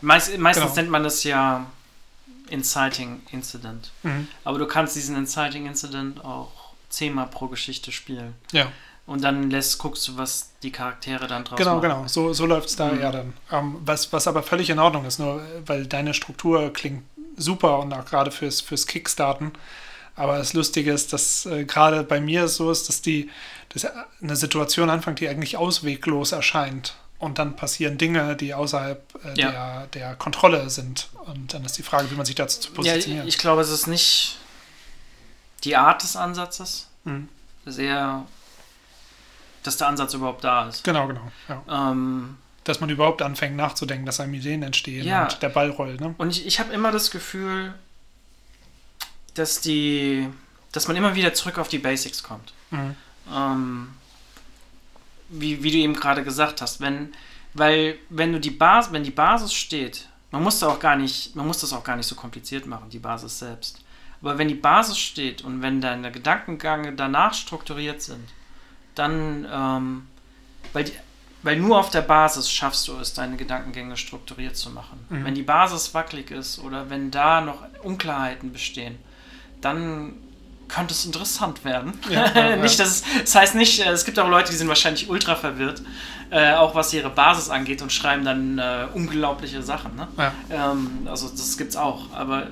[0.00, 0.76] Meist, meistens Genau.
[0.76, 1.66] nennt man das ja
[2.50, 3.90] Inciting Incident.
[4.02, 4.28] Mhm.
[4.44, 6.50] Aber du kannst diesen Inciting Incident auch
[6.90, 8.34] zehnmal pro Geschichte spielen.
[8.52, 8.70] ja,
[9.06, 11.82] Und dann lässt, guckst du, was die Charaktere dann draus Genau, machen.
[11.82, 12.06] genau.
[12.06, 13.00] So, so läuft es da Mhm.
[13.00, 13.32] eher dann.
[13.52, 17.02] Ähm, was, was aber völlig in Ordnung ist, nur weil deine Struktur klingt
[17.36, 19.52] super und auch gerade fürs, fürs Kickstarten.
[20.16, 23.30] Aber das Lustige ist, dass äh, gerade bei mir so ist, dass die
[23.70, 23.84] dass
[24.22, 26.94] eine Situation anfängt, die eigentlich ausweglos erscheint.
[27.18, 29.50] Und dann passieren Dinge, die außerhalb äh, Ja.
[29.50, 31.08] der, der Kontrolle sind.
[31.26, 33.26] Und dann ist die Frage, wie man sich dazu zu Ja, positionieren.
[33.26, 34.38] ich glaube, es ist nicht
[35.64, 37.28] die Art des Ansatzes, Mhm.
[37.78, 38.24] eher,
[39.64, 40.84] dass der Ansatz überhaupt da ist.
[40.84, 41.32] Genau, genau.
[41.48, 41.90] Ja.
[41.90, 45.24] Ähm, Dass man überhaupt anfängt nachzudenken, dass einem Ideen entstehen Ja.
[45.24, 46.00] und der Ball rollt.
[46.00, 46.14] Ne?
[46.18, 47.74] und ich, ich habe immer das Gefühl,
[49.34, 50.28] dass die,
[50.72, 52.52] dass man immer wieder zurück auf die Basics kommt.
[52.70, 52.96] Mhm.
[53.32, 53.88] Ähm,
[55.28, 57.12] wie, wie du eben gerade gesagt hast, wenn,
[57.54, 61.34] weil wenn du die Basis, wenn die Basis steht, man muss da auch gar nicht,
[61.36, 63.80] man muss das auch gar nicht so kompliziert machen, die Basis selbst.
[64.20, 68.28] Aber wenn die Basis steht und wenn deine Gedankengänge danach strukturiert sind,
[68.94, 70.06] dann, ähm,
[70.72, 70.92] weil, die,
[71.44, 75.04] weil nur auf der Basis schaffst du es, deine Gedankengänge strukturiert zu machen.
[75.10, 75.24] Mhm.
[75.26, 78.98] Wenn die Basis wackelig ist oder wenn da noch Unklarheiten bestehen,
[79.60, 80.14] dann
[80.68, 81.92] könnte es interessant werden.
[82.08, 84.68] Ja, ja, nicht, dass es, das heißt nicht, äh, es gibt auch Leute, die sind
[84.68, 85.82] wahrscheinlich ultra verwirrt,
[86.30, 89.94] äh, auch was ihre Basis angeht und schreiben dann äh, unglaubliche Sachen.
[89.96, 90.08] Ne?
[90.16, 90.32] Ja.
[90.50, 92.48] Ähm, also das gibt's auch, aber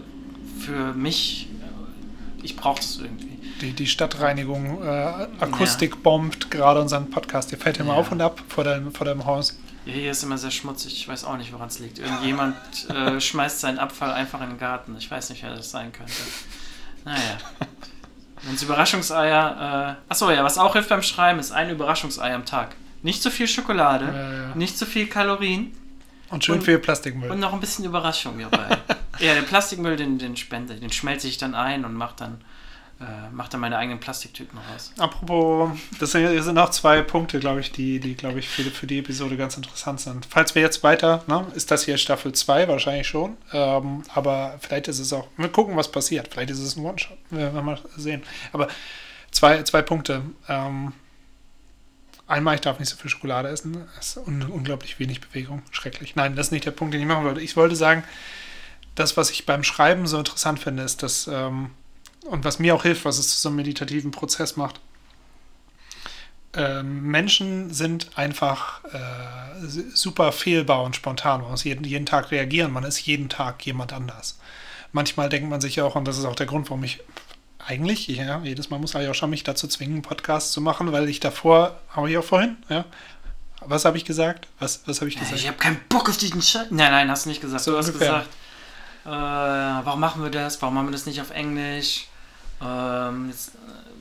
[0.61, 3.32] für mich, äh, ich brauche das irgendwie.
[3.63, 4.89] Die, die Stadtreinigung äh,
[5.41, 7.53] Akustik bombt gerade unseren Podcast.
[7.53, 7.99] Ihr fällt immer Ja.
[8.01, 9.57] auf und ab vor deinem, vor deinem Haus.
[9.87, 11.99] Ja, hier ist immer sehr schmutzig, ich weiß auch nicht, woran es liegt.
[12.01, 12.57] Irgendjemand
[12.91, 14.97] äh, schmeißt seinen Abfall einfach in den Garten.
[14.99, 16.13] Ich weiß nicht, wer das sein könnte.
[17.05, 17.19] Naja.
[18.43, 19.97] Wenn es Überraschungseier.
[20.09, 22.75] Äh, achso, ja, was auch hilft beim Schreiben, ist ein Überraschungsei am Tag.
[23.03, 24.55] Nicht zu viel Schokolade, Ja, ja.
[24.57, 25.73] nicht zu viel Kalorien
[26.31, 27.31] Und schön Und- viel Plastikmüll.
[27.31, 28.77] und noch ein bisschen Überraschung dabei.
[29.21, 32.41] ja, den Plastikmüll, den, den spende, den schmelze ich dann ein und mache dann,
[33.03, 34.93] äh, mach dann meine eigenen Plastiktüten raus.
[34.99, 38.87] Apropos, das sind, sind auch zwei Punkte, glaube ich, die, die glaube ich, für, für
[38.87, 40.27] die Episode ganz interessant sind.
[40.27, 44.87] Falls wir jetzt weiter, ne, ist das hier Staffel 2 wahrscheinlich schon, ähm, aber vielleicht
[44.89, 46.29] ist es auch, wir gucken, was passiert.
[46.33, 48.23] Vielleicht ist es ein One-Shot, wir werden mal sehen.
[48.53, 48.69] Aber
[49.33, 50.23] zwei, zwei Punkte.
[50.49, 50.93] Ähm,
[52.29, 56.15] einmal, ich darf nicht so viel Schokolade essen, das ist un unglaublich wenig Bewegung, schrecklich.
[56.15, 57.41] Nein, das ist nicht der Punkt, den ich machen wollte.
[57.41, 58.05] Ich wollte sagen,
[58.95, 61.71] das, was ich beim Schreiben so interessant finde, ist, dass, ähm,
[62.25, 64.81] und was mir auch hilft, was es zu so einem meditativen Prozess macht,
[66.55, 71.41] ähm, Menschen sind einfach äh, super fehlbar und spontan.
[71.41, 72.73] Man muss jeden, jeden Tag reagieren.
[72.73, 74.39] Man ist jeden Tag jemand anders.
[74.93, 77.01] Manchmal denkt man sich auch, und das ist auch der Grund, warum ich
[77.59, 81.21] eigentlich, ja, jedes Mal muss Ayosha mich dazu zwingen, einen Podcast zu machen, weil ich
[81.21, 82.85] davor, habe ich auch vorhin, ja.
[83.65, 84.49] Was habe ich gesagt?
[84.59, 85.37] Was, was habe ich gesagt?
[85.37, 86.67] Ich habe keinen Bock auf diesen Scheiß.
[86.71, 87.63] Nein, nein, hast du nicht gesagt.
[87.63, 88.09] So du hast ungefähr.
[88.09, 88.29] gesagt,
[89.05, 90.61] äh, warum machen wir das?
[90.61, 92.09] Warum machen wir das nicht auf Englisch?
[92.65, 93.51] Ähm, jetzt, äh,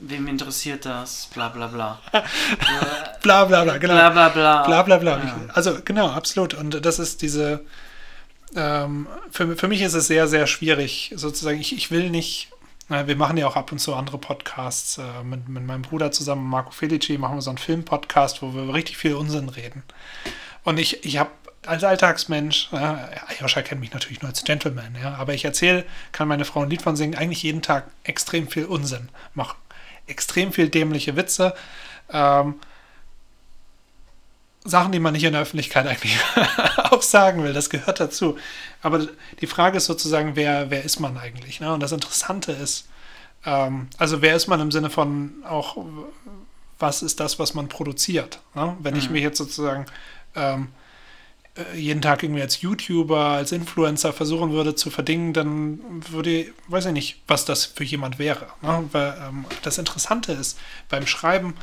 [0.02, 1.28] wem interessiert das?
[1.34, 2.00] Bla bla bla.
[3.22, 3.94] bla bla bla, genau.
[3.94, 4.62] bla bla bla.
[4.64, 5.18] bla bla bla.
[5.18, 5.36] Ja.
[5.54, 6.54] Also genau, absolut.
[6.54, 7.64] Und das ist diese,
[8.54, 12.50] ähm, für, für mich ist es sehr, sehr schwierig, sozusagen, ich, ich will nicht,
[12.88, 16.12] na, wir machen ja auch ab und zu andere Podcasts, äh, mit, mit meinem Bruder
[16.12, 19.82] zusammen, Marco Felici, machen wir so einen Film-Podcast, wo wir richtig viel Unsinn reden.
[20.64, 21.30] Und ich, ich habe
[21.66, 26.28] als Alltagsmensch, ja, Ayosha kennt mich natürlich nur als Gentleman, ja, aber ich erzähle, kann
[26.28, 29.56] meine Frau ein Lied von singen, eigentlich jeden Tag extrem viel Unsinn machen.
[30.06, 31.54] Extrem viel dämliche Witze.
[32.12, 32.56] Ähm,
[34.64, 36.16] Sachen, die man nicht in der Öffentlichkeit eigentlich
[36.90, 38.36] auch sagen will, das gehört dazu.
[38.80, 39.06] Aber
[39.40, 41.60] die Frage ist sozusagen, wer, wer ist man eigentlich?
[41.60, 41.72] Ne?
[41.72, 42.88] Und das Interessante ist,
[43.44, 45.76] ähm, also wer ist man im Sinne von auch,
[46.78, 48.40] was ist das, was man produziert?
[48.54, 48.76] Ne?
[48.80, 49.12] Wenn ich Mhm.
[49.14, 49.86] mich jetzt sozusagen
[50.36, 50.81] ähm, äh,
[51.74, 55.80] jeden Tag irgendwie als YouTuber, als Influencer versuchen würde zu verdingen, dann
[56.10, 58.46] würde, weiß ich nicht, was das für jemand wäre.
[58.62, 58.88] Ne?
[58.92, 61.54] Weil, ähm, das Interessante ist, beim Schreiben,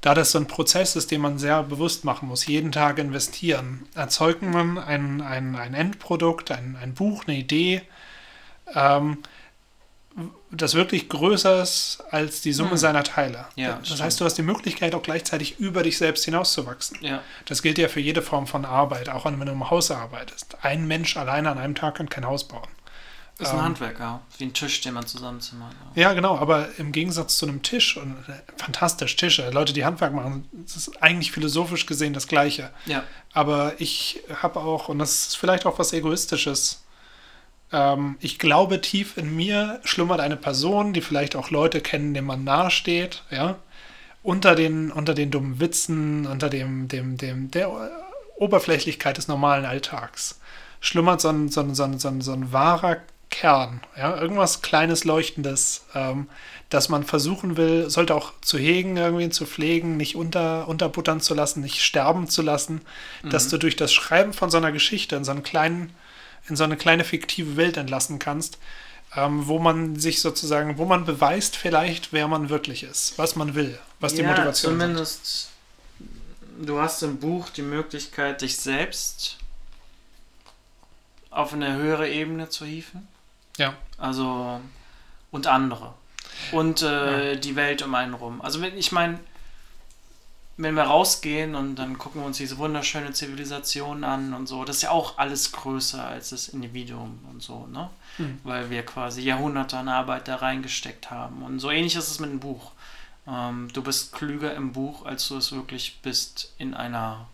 [0.00, 3.86] da das so ein Prozess ist, den man sehr bewusst machen muss, jeden Tag investieren,
[3.94, 7.82] erzeugt man ein, ein, ein Endprodukt, ein, ein Buch, eine Idee,
[8.74, 9.18] ähm,
[10.56, 12.76] das wirklich größer ist als die Summe Hm.
[12.76, 13.46] seiner Teile.
[13.56, 14.02] Ja, das stimmt.
[14.02, 16.98] heißt, du hast die Möglichkeit, auch gleichzeitig über dich selbst hinauszuwachsen.
[17.00, 20.56] Ja, Das gilt ja für jede Form von Arbeit, auch wenn du im Haus arbeitest.
[20.62, 22.68] Ein Mensch alleine an einem Tag kann kein Haus bauen.
[23.38, 24.20] ist ein Ähm, Handwerk, ja.
[24.38, 25.72] Wie ein Tisch, den man zusammenzimmert.
[25.94, 30.14] Ja, genau, aber im Gegensatz zu einem Tisch, und äh, fantastisch, Tische, Leute, die Handwerk
[30.14, 32.70] machen, das ist eigentlich philosophisch gesehen das Gleiche.
[32.86, 33.02] Ja.
[33.34, 36.82] Aber ich habe auch, und das ist vielleicht auch was Egoistisches,
[37.72, 42.26] ähm, ich glaube, tief in mir schlummert eine Person, die vielleicht auch Leute kennen, denen
[42.26, 43.56] man nahesteht, ja,
[44.22, 47.70] unter den, unter den dummen Witzen, unter dem, dem, dem, der
[48.36, 50.40] Oberflächlichkeit des normalen Alltags
[50.80, 52.98] schlummert so ein, so ein, so ein, so ein, so ein wahrer
[53.28, 56.28] Kern, ja, irgendwas kleines Leuchtendes, ähm,
[56.70, 61.34] das man versuchen will, sollte auch zu hegen, irgendwie zu pflegen, nicht unter, unterbuttern zu
[61.34, 62.82] lassen, nicht sterben zu lassen,
[63.22, 63.30] mhm.
[63.30, 65.90] dass du durch das Schreiben von so einer Geschichte in so einen kleinen,
[66.48, 68.58] in so eine kleine fiktive Welt entlassen kannst,
[69.14, 73.54] ähm, wo man sich sozusagen, wo man beweist vielleicht, wer man wirklich ist, was man
[73.54, 74.80] will, was ja, die Motivation ist.
[74.80, 75.50] Zumindest,
[75.98, 76.68] sind.
[76.68, 79.38] du hast im Buch die Möglichkeit, dich selbst
[81.30, 83.06] auf eine höhere Ebene zu hieven.
[83.58, 83.74] Ja.
[83.98, 84.60] Also,
[85.30, 85.94] und andere.
[86.52, 87.36] Und äh, ja.
[87.36, 88.40] die Welt um einen rum.
[88.42, 89.18] Also, wenn ich meine,
[90.58, 94.76] wenn wir rausgehen und dann gucken wir uns diese wunderschöne Zivilisation an und so, das
[94.76, 97.90] ist ja auch alles größer als das Individuum und so, ne?
[98.18, 98.40] Mhm.
[98.42, 101.42] Weil wir quasi Jahrhunderte an Arbeit da reingesteckt haben.
[101.42, 102.72] Und so ähnlich ist es mit einem Buch.
[103.28, 107.26] Ähm, du bist klüger im Buch, als du es wirklich bist in einer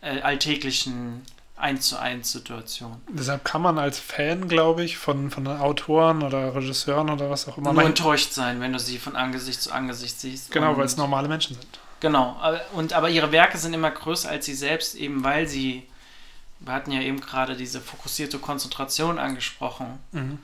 [0.00, 1.22] äh, alltäglichen
[1.56, 3.00] 1 zu 1 Situation.
[3.08, 7.58] Deshalb kann man als Fan, glaube ich, von, von Autoren oder Regisseuren oder was auch
[7.58, 7.72] immer.
[7.74, 10.50] Nur enttäuscht sein, wenn du sie von Angesicht zu Angesicht siehst.
[10.50, 11.78] Genau, weil es normale Menschen sind.
[12.02, 12.36] Genau,
[12.72, 15.86] und aber ihre Werke sind immer größer als sie selbst, eben weil sie,
[16.58, 20.00] wir hatten ja eben gerade diese fokussierte Konzentration angesprochen.
[20.10, 20.40] Mhm.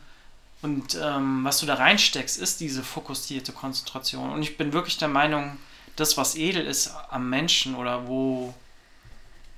[0.62, 4.30] Und ähm, was du da reinsteckst, ist diese fokussierte Konzentration.
[4.30, 5.58] Und ich bin wirklich der Meinung,
[5.96, 8.54] das, was edel ist am Menschen oder wo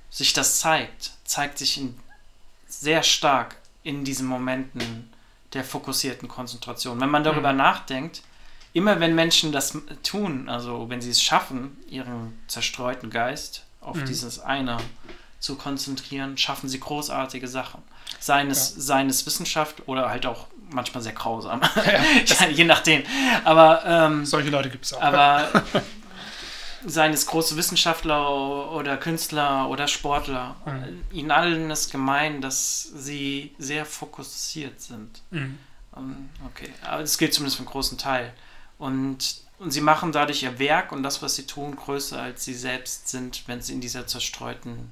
[0.09, 1.95] sich das zeigt, zeigt sich in,
[2.67, 5.13] sehr stark in diesen Momenten
[5.53, 6.99] der fokussierten Konzentration.
[6.99, 7.59] Wenn man darüber mhm.
[7.59, 8.23] nachdenkt,
[8.73, 14.05] immer wenn Menschen das tun, also wenn sie es schaffen, ihren zerstreuten Geist auf mhm.
[14.05, 14.77] dieses eine
[15.39, 17.81] zu konzentrieren, schaffen sie großartige Sachen.
[18.19, 18.81] Seines, ja.
[18.81, 21.61] seines Wissenschaft oder halt auch manchmal sehr grausam.
[22.25, 23.03] Ja, je nachdem.
[23.43, 25.01] Aber ähm, solche Leute gibt es auch.
[25.01, 25.49] Aber
[26.85, 31.03] seien es große Wissenschaftler oder Künstler oder Sportler, mhm.
[31.11, 35.21] ihnen allen ist gemein, dass sie sehr fokussiert sind.
[35.31, 35.57] Mhm.
[36.45, 38.33] Okay, aber das gilt zumindest für einen großen Teil.
[38.81, 42.55] Und, und sie machen dadurch ihr Werk und das, was sie tun, größer als sie
[42.55, 44.89] selbst sind, wenn sie in dieser zerstreuten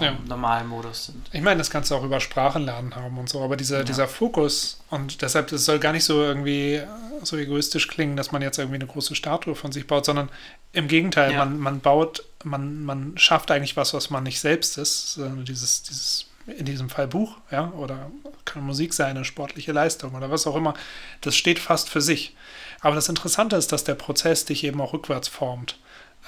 [0.00, 0.16] ja.
[0.28, 1.28] normalen Modus sind.
[1.32, 3.82] Ich meine, das kannst du auch über Sprachenlernen haben und so, aber dieser, ja.
[3.82, 6.80] dieser Fokus und deshalb, es soll gar nicht so irgendwie
[7.24, 10.28] so egoistisch klingen, dass man jetzt irgendwie eine große Statue von sich baut, sondern
[10.72, 11.38] im Gegenteil, ja.
[11.38, 16.26] man, man baut, man, man schafft eigentlich was, was man nicht selbst ist, dieses, dieses
[16.46, 18.10] in diesem Fall Buch, ja, oder
[18.44, 20.74] kann Musik sein, eine sportliche Leistung oder was auch immer,
[21.20, 22.36] das steht fast für sich.
[22.84, 25.78] Aber das Interessante ist, dass der Prozess dich eben auch rückwärts formt.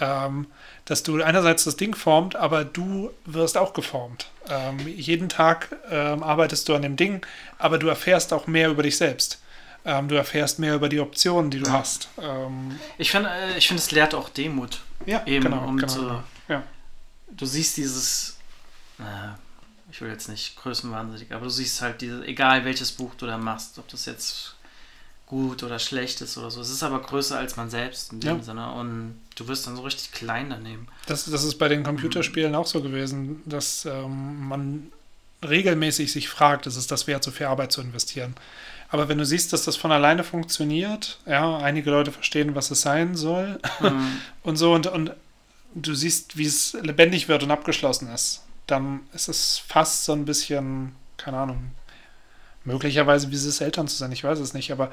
[0.01, 0.47] Ähm,
[0.87, 4.31] dass du einerseits das Ding formt, aber du wirst auch geformt.
[4.49, 7.25] Ähm, jeden Tag ähm, arbeitest du an dem Ding,
[7.59, 9.43] aber du erfährst auch mehr über dich selbst.
[9.85, 12.09] Ähm, du erfährst mehr über die Optionen, die du hast.
[12.19, 14.81] Ähm, ich finde, äh, ich find, es lehrt auch Demut.
[15.05, 15.45] Ja, eben.
[15.45, 15.69] genau.
[15.69, 16.23] Und genau, genau.
[16.49, 16.63] Ja.
[17.29, 18.39] du siehst dieses,
[18.99, 19.03] äh,
[19.93, 23.37] ich will jetzt nicht größenwahnsinnig, aber du siehst halt diese, egal welches Buch du da
[23.37, 24.56] machst, ob das jetzt
[25.27, 26.61] gut oder schlecht ist oder so.
[26.61, 28.43] Es ist aber größer als man selbst in dem ja.
[28.43, 30.87] Sinne und du wirst dann so richtig klein daneben.
[31.07, 32.59] Das, das ist bei den Computerspielen mhm.
[32.59, 34.93] auch so gewesen, dass ähm, man
[35.47, 38.35] regelmäßig sich fragt, ist es das wert, so viel Arbeit zu investieren?
[38.89, 42.83] Aber wenn du siehst, dass das von alleine funktioniert, ja, einige Leute verstehen, was es
[42.83, 44.21] sein soll mhm.
[44.45, 45.11] und so und, und
[45.75, 50.25] du siehst, wie es lebendig wird und abgeschlossen ist, dann ist es fast so ein
[50.25, 51.71] bisschen, keine Ahnung,
[52.67, 54.91] möglicherweise wie es Eltern zu sein, ich weiß es nicht, aber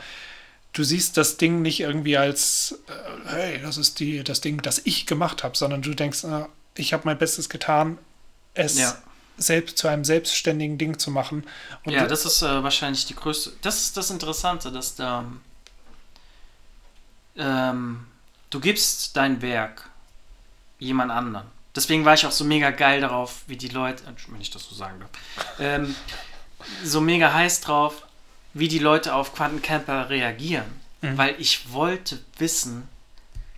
[0.74, 4.82] du siehst das Ding nicht irgendwie als, äh, hey, das ist die, das Ding, das
[4.86, 6.46] ich gemacht habe, sondern du denkst, äh,
[6.76, 7.98] ich habe mein Bestes getan,
[8.54, 8.96] es ja.
[9.38, 11.46] selbst zu einem selbstständigen Ding zu machen.
[11.84, 15.26] Und ja, das ist äh, wahrscheinlich die größte, das ist das Interessante, dass da,
[17.38, 18.08] ähm,
[18.50, 19.90] du gibst dein Werk
[20.80, 21.48] jemand anderen.
[21.76, 24.76] Deswegen war ich auch so mega geil darauf, wie die Leute, wenn ich das so
[24.76, 25.10] sagen darf,
[25.60, 25.96] ähm,
[26.84, 28.06] so mega heiß drauf,
[28.54, 30.66] wie die Leute auf Quantencamper reagieren.
[31.02, 31.18] Mhm.
[31.18, 32.88] Weil ich wollte wissen,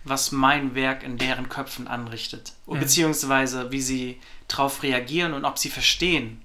[0.04, 2.52] was mein Werk in deren Köpfen anrichtet.
[2.66, 2.80] Mhm.
[2.80, 6.42] Beziehungsweise wie sie darauf reagieren und ob sie verstehen,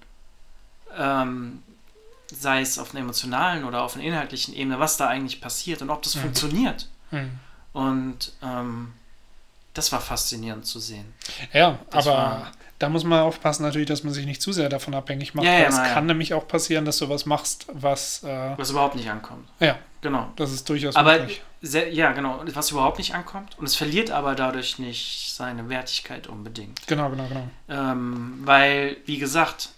[0.97, 1.63] ähm,
[2.27, 5.89] sei es auf einer emotionalen oder auf einer inhaltlichen Ebene, was da eigentlich passiert und
[5.89, 6.21] ob das mhm.
[6.21, 6.89] funktioniert.
[7.11, 7.39] Mhm.
[7.73, 8.93] Und ähm,
[9.73, 11.13] das war faszinierend zu sehen.
[11.53, 12.51] Ja, das aber
[12.81, 15.45] da muss man aufpassen natürlich, dass man sich nicht zu sehr davon abhängig macht.
[15.45, 15.93] Ja, ja, es ja.
[15.93, 18.23] kann nämlich auch passieren, dass du was machst, was...
[18.23, 19.47] Äh, was überhaupt nicht ankommt.
[19.59, 19.77] Ja.
[20.01, 20.31] Genau.
[20.35, 21.43] Das ist durchaus aber möglich.
[21.61, 22.41] Sehr, ja, genau.
[22.53, 23.55] Was überhaupt nicht ankommt.
[23.59, 26.87] Und es verliert aber dadurch nicht seine Wertigkeit unbedingt.
[26.87, 27.47] Genau, genau, genau.
[27.69, 29.69] Ähm, weil, wie gesagt,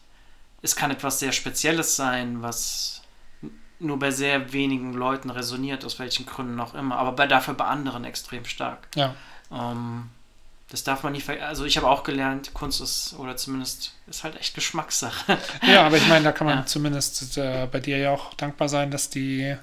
[0.61, 3.01] es kann etwas sehr Spezielles sein, was
[3.79, 7.65] nur bei sehr wenigen Leuten resoniert, aus welchen Gründen auch immer, aber bei, dafür bei
[7.65, 8.87] anderen extrem stark.
[8.95, 9.13] Ja.
[9.51, 10.09] Ähm,
[10.73, 14.23] Das darf man nicht ver Also ich habe auch gelernt, Kunst ist, oder zumindest ist
[14.23, 15.37] halt echt Geschmackssache.
[15.67, 16.65] Ja, aber ich meine, da kann man Ja.
[16.65, 19.55] zumindest äh, bei dir ja auch dankbar sein, dass die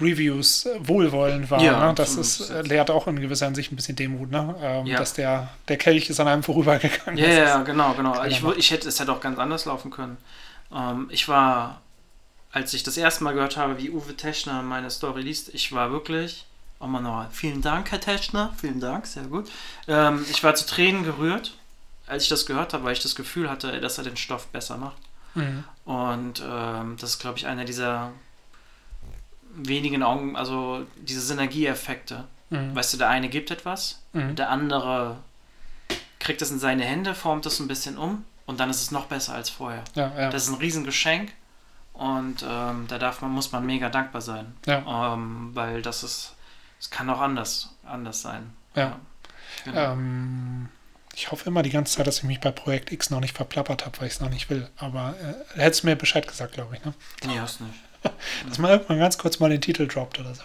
[0.00, 1.62] Reviews wohlwollend waren.
[1.62, 1.94] Ja, ne?
[1.94, 4.54] Das ist, lehrt auch in gewisser Hinsicht ein bisschen Demut, ne?
[4.62, 4.96] Ähm, Ja.
[4.98, 7.18] Dass der, der Kelch ist an einem vorübergegangen.
[7.18, 8.24] Ja, ja, genau, genau.
[8.24, 10.16] Ich, ich hätte, es hätte auch ganz anders laufen können.
[10.74, 11.82] Ähm, ich war,
[12.50, 15.90] als ich das erste Mal gehört habe, wie Uwe Teschner meine Story liest, ich war
[15.90, 16.46] wirklich,
[16.80, 19.50] oh Mann, oh, vielen Dank, Herr Teschner, vielen Dank, sehr gut.
[19.86, 21.54] Ähm, ich war zu Tränen gerührt,
[22.06, 24.76] als ich das gehört habe, weil ich das Gefühl hatte, dass er den Stoff besser
[24.78, 24.96] macht.
[25.34, 25.64] Mhm.
[25.84, 28.12] Und ähm, das ist, glaube ich, einer dieser
[29.54, 32.24] wenigen Augen, also diese Synergieeffekte.
[32.50, 32.74] Mhm.
[32.74, 34.36] Weißt du, der eine gibt etwas, Mhm.
[34.36, 35.16] der andere
[36.18, 39.06] kriegt es in seine Hände, formt es ein bisschen um und dann ist es noch
[39.06, 39.84] besser als vorher.
[39.94, 40.30] Ja, ja.
[40.30, 41.32] Das ist ein Riesengeschenk
[41.92, 44.54] und ähm, da darf man, muss man mega dankbar sein.
[44.66, 45.14] ja.
[45.14, 46.34] Ähm, weil das ist,
[46.80, 48.52] es kann auch anders, anders sein.
[48.74, 48.98] Ja.
[49.64, 49.92] Genau.
[49.92, 50.68] Ähm,
[51.14, 53.84] ich hoffe immer die ganze Zeit, dass ich mich bei Projekt X noch nicht verplappert
[53.84, 54.68] habe, weil ich es noch nicht will.
[54.76, 56.84] Aber äh, hättest du mir Bescheid gesagt, glaube ich.
[56.84, 56.94] Ne?
[57.26, 57.74] Nee, hast nicht.
[58.48, 60.42] Dass man irgendwann ganz kurz mal den Titel droppt oder so.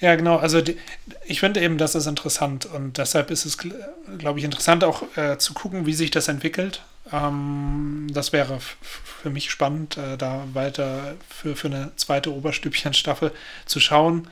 [0.00, 0.36] Ja, genau.
[0.36, 0.78] Also die,
[1.26, 3.58] ich finde eben, das ist interessant und deshalb ist es,
[4.18, 6.82] glaube ich, interessant auch äh, zu gucken, wie sich das entwickelt.
[7.12, 13.32] Ähm, das wäre für mich spannend, äh, da weiter für, für eine zweite Oberstübchen-Staffel
[13.66, 14.28] zu schauen,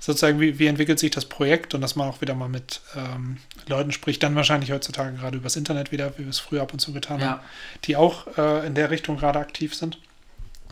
[0.00, 3.36] sozusagen, wie, wie entwickelt sich das Projekt und dass man auch wieder mal mit ähm,
[3.68, 6.78] Leuten spricht, dann wahrscheinlich heutzutage gerade übers Internet wieder, wie wir es früher ab und
[6.78, 7.44] zu getan haben Ja,
[7.84, 9.98] die auch äh, in der Richtung gerade aktiv sind.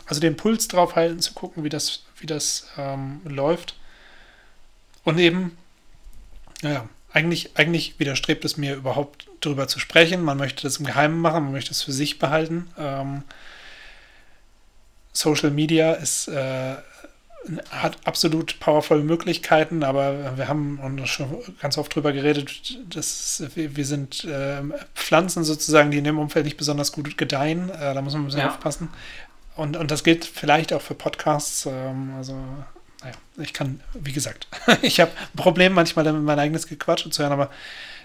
[0.06, 3.74] Also den Puls drauf halten, zu gucken, wie das, wie das ähm, läuft.
[5.04, 5.58] Und eben,
[6.62, 10.22] naja, eigentlich, eigentlich widerstrebt es mir überhaupt darüber zu sprechen.
[10.22, 12.70] Man möchte das im Geheimen machen, man möchte es für sich behalten.
[12.78, 13.22] Ähm,
[15.12, 16.76] Social Media ist, äh,
[17.70, 21.28] hat absolut powervolle Möglichkeiten, aber wir haben schon
[21.60, 26.44] ganz oft drüber geredet, dass wir, wir sind ähm, Pflanzen sozusagen, die in dem Umfeld
[26.44, 27.70] nicht besonders gut gedeihen.
[27.70, 28.48] Äh, da muss man ein bisschen Ja.
[28.50, 28.88] aufpassen.
[29.56, 31.66] Und, und das gilt vielleicht auch für Podcasts.
[31.66, 32.34] Ähm, also,
[33.02, 34.46] naja, ich kann, wie gesagt,
[34.82, 37.50] ich habe ein Problem manchmal damit, mein eigenes Gequatsche zu hören, aber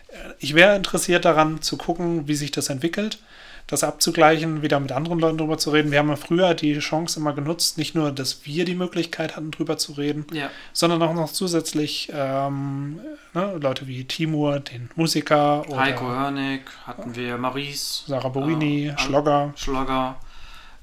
[0.10, 3.20] äh, ich wäre interessiert daran zu gucken, wie sich das entwickelt,
[3.68, 5.92] das abzugleichen, wieder mit anderen Leuten drüber zu reden.
[5.92, 9.52] Wir haben ja früher die Chance immer genutzt, nicht nur, dass wir die Möglichkeit hatten,
[9.52, 13.00] drüber zu reden, ja, sondern auch noch zusätzlich ähm,
[13.34, 18.98] ne, Leute wie Timur, den Musiker oder Heiko Hörnig hatten wir, Maurice, Sarah Borini, Ja,
[18.98, 19.54] Schlogger.
[19.56, 20.18] Schlogger,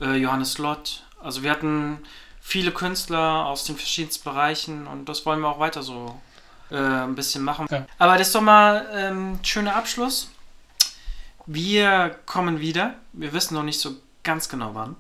[0.01, 1.03] äh, Johannes Lott.
[1.22, 1.99] Also wir hatten
[2.41, 6.18] viele Künstler aus den verschiedensten Bereichen und das wollen wir auch weiter so
[6.70, 7.66] äh, ein bisschen machen.
[7.70, 7.85] Ja.
[7.99, 10.31] Aber das ist doch mal ähm, ein schöner Abschluss.
[11.53, 12.94] Wir kommen wieder.
[13.12, 14.94] Wir wissen noch nicht so ganz genau wann.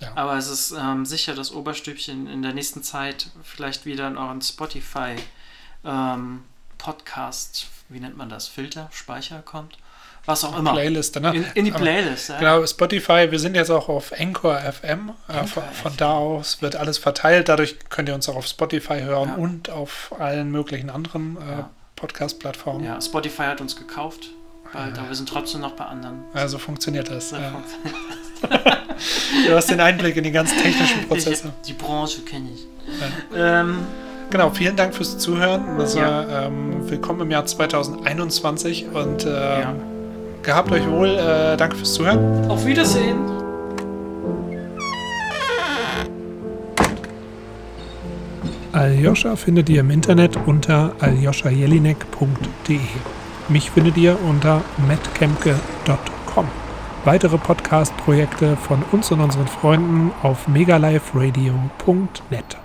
[0.00, 0.12] Ja.
[0.14, 4.40] Aber es ist ähm, sicher, dass Oberstübchen in der nächsten Zeit vielleicht wieder in euren
[4.40, 5.16] Spotify
[5.84, 6.44] ähm,
[6.78, 9.78] Podcast, wie nennt man das, Filter, Speicher kommt.
[10.26, 10.74] Was auch immer.
[10.74, 11.34] Playliste, ne?
[11.34, 12.28] In, in die Playlist.
[12.28, 12.38] Ja.
[12.38, 15.12] Genau, Spotify, wir sind jetzt auch auf Anchor FM.
[15.28, 17.48] Äh, Anchor von, von da aus wird alles verteilt.
[17.48, 19.34] Dadurch könnt ihr uns auch auf Spotify hören Ja.
[19.34, 21.64] und auf allen möglichen anderen äh.
[21.96, 22.84] Podcast-Plattformen.
[22.84, 24.28] Ja, Spotify hat uns gekauft,
[24.72, 26.24] bald, aber wir sind trotzdem noch bei anderen.
[26.34, 27.30] Also funktioniert das.
[27.30, 27.50] So Ja.
[27.50, 27.96] funktioniert
[29.48, 31.08] Du hast den Einblick in die ganz technischen das.
[31.08, 31.52] Prozesse.
[31.66, 32.66] Die Branche kenne ich.
[33.36, 33.78] Ähm,
[34.28, 35.78] Genau, vielen Dank fürs Zuhören.
[35.78, 36.02] Das Ja.
[36.28, 39.74] war, ähm, willkommen im Jahr 2021 und ähm, Ja.
[40.42, 41.08] gehabt euch wohl.
[41.16, 42.50] Äh, danke fürs Zuhören.
[42.50, 43.18] auf Wiedersehen.
[48.72, 52.78] Aljoscha findet ihr im Internet unter aljoschajelinek.de.
[53.48, 56.48] Mich findet ihr unter mattkemke.com.
[57.04, 62.56] Weitere Podcast-Projekte von uns und unseren Freunden auf megaliferadio.net.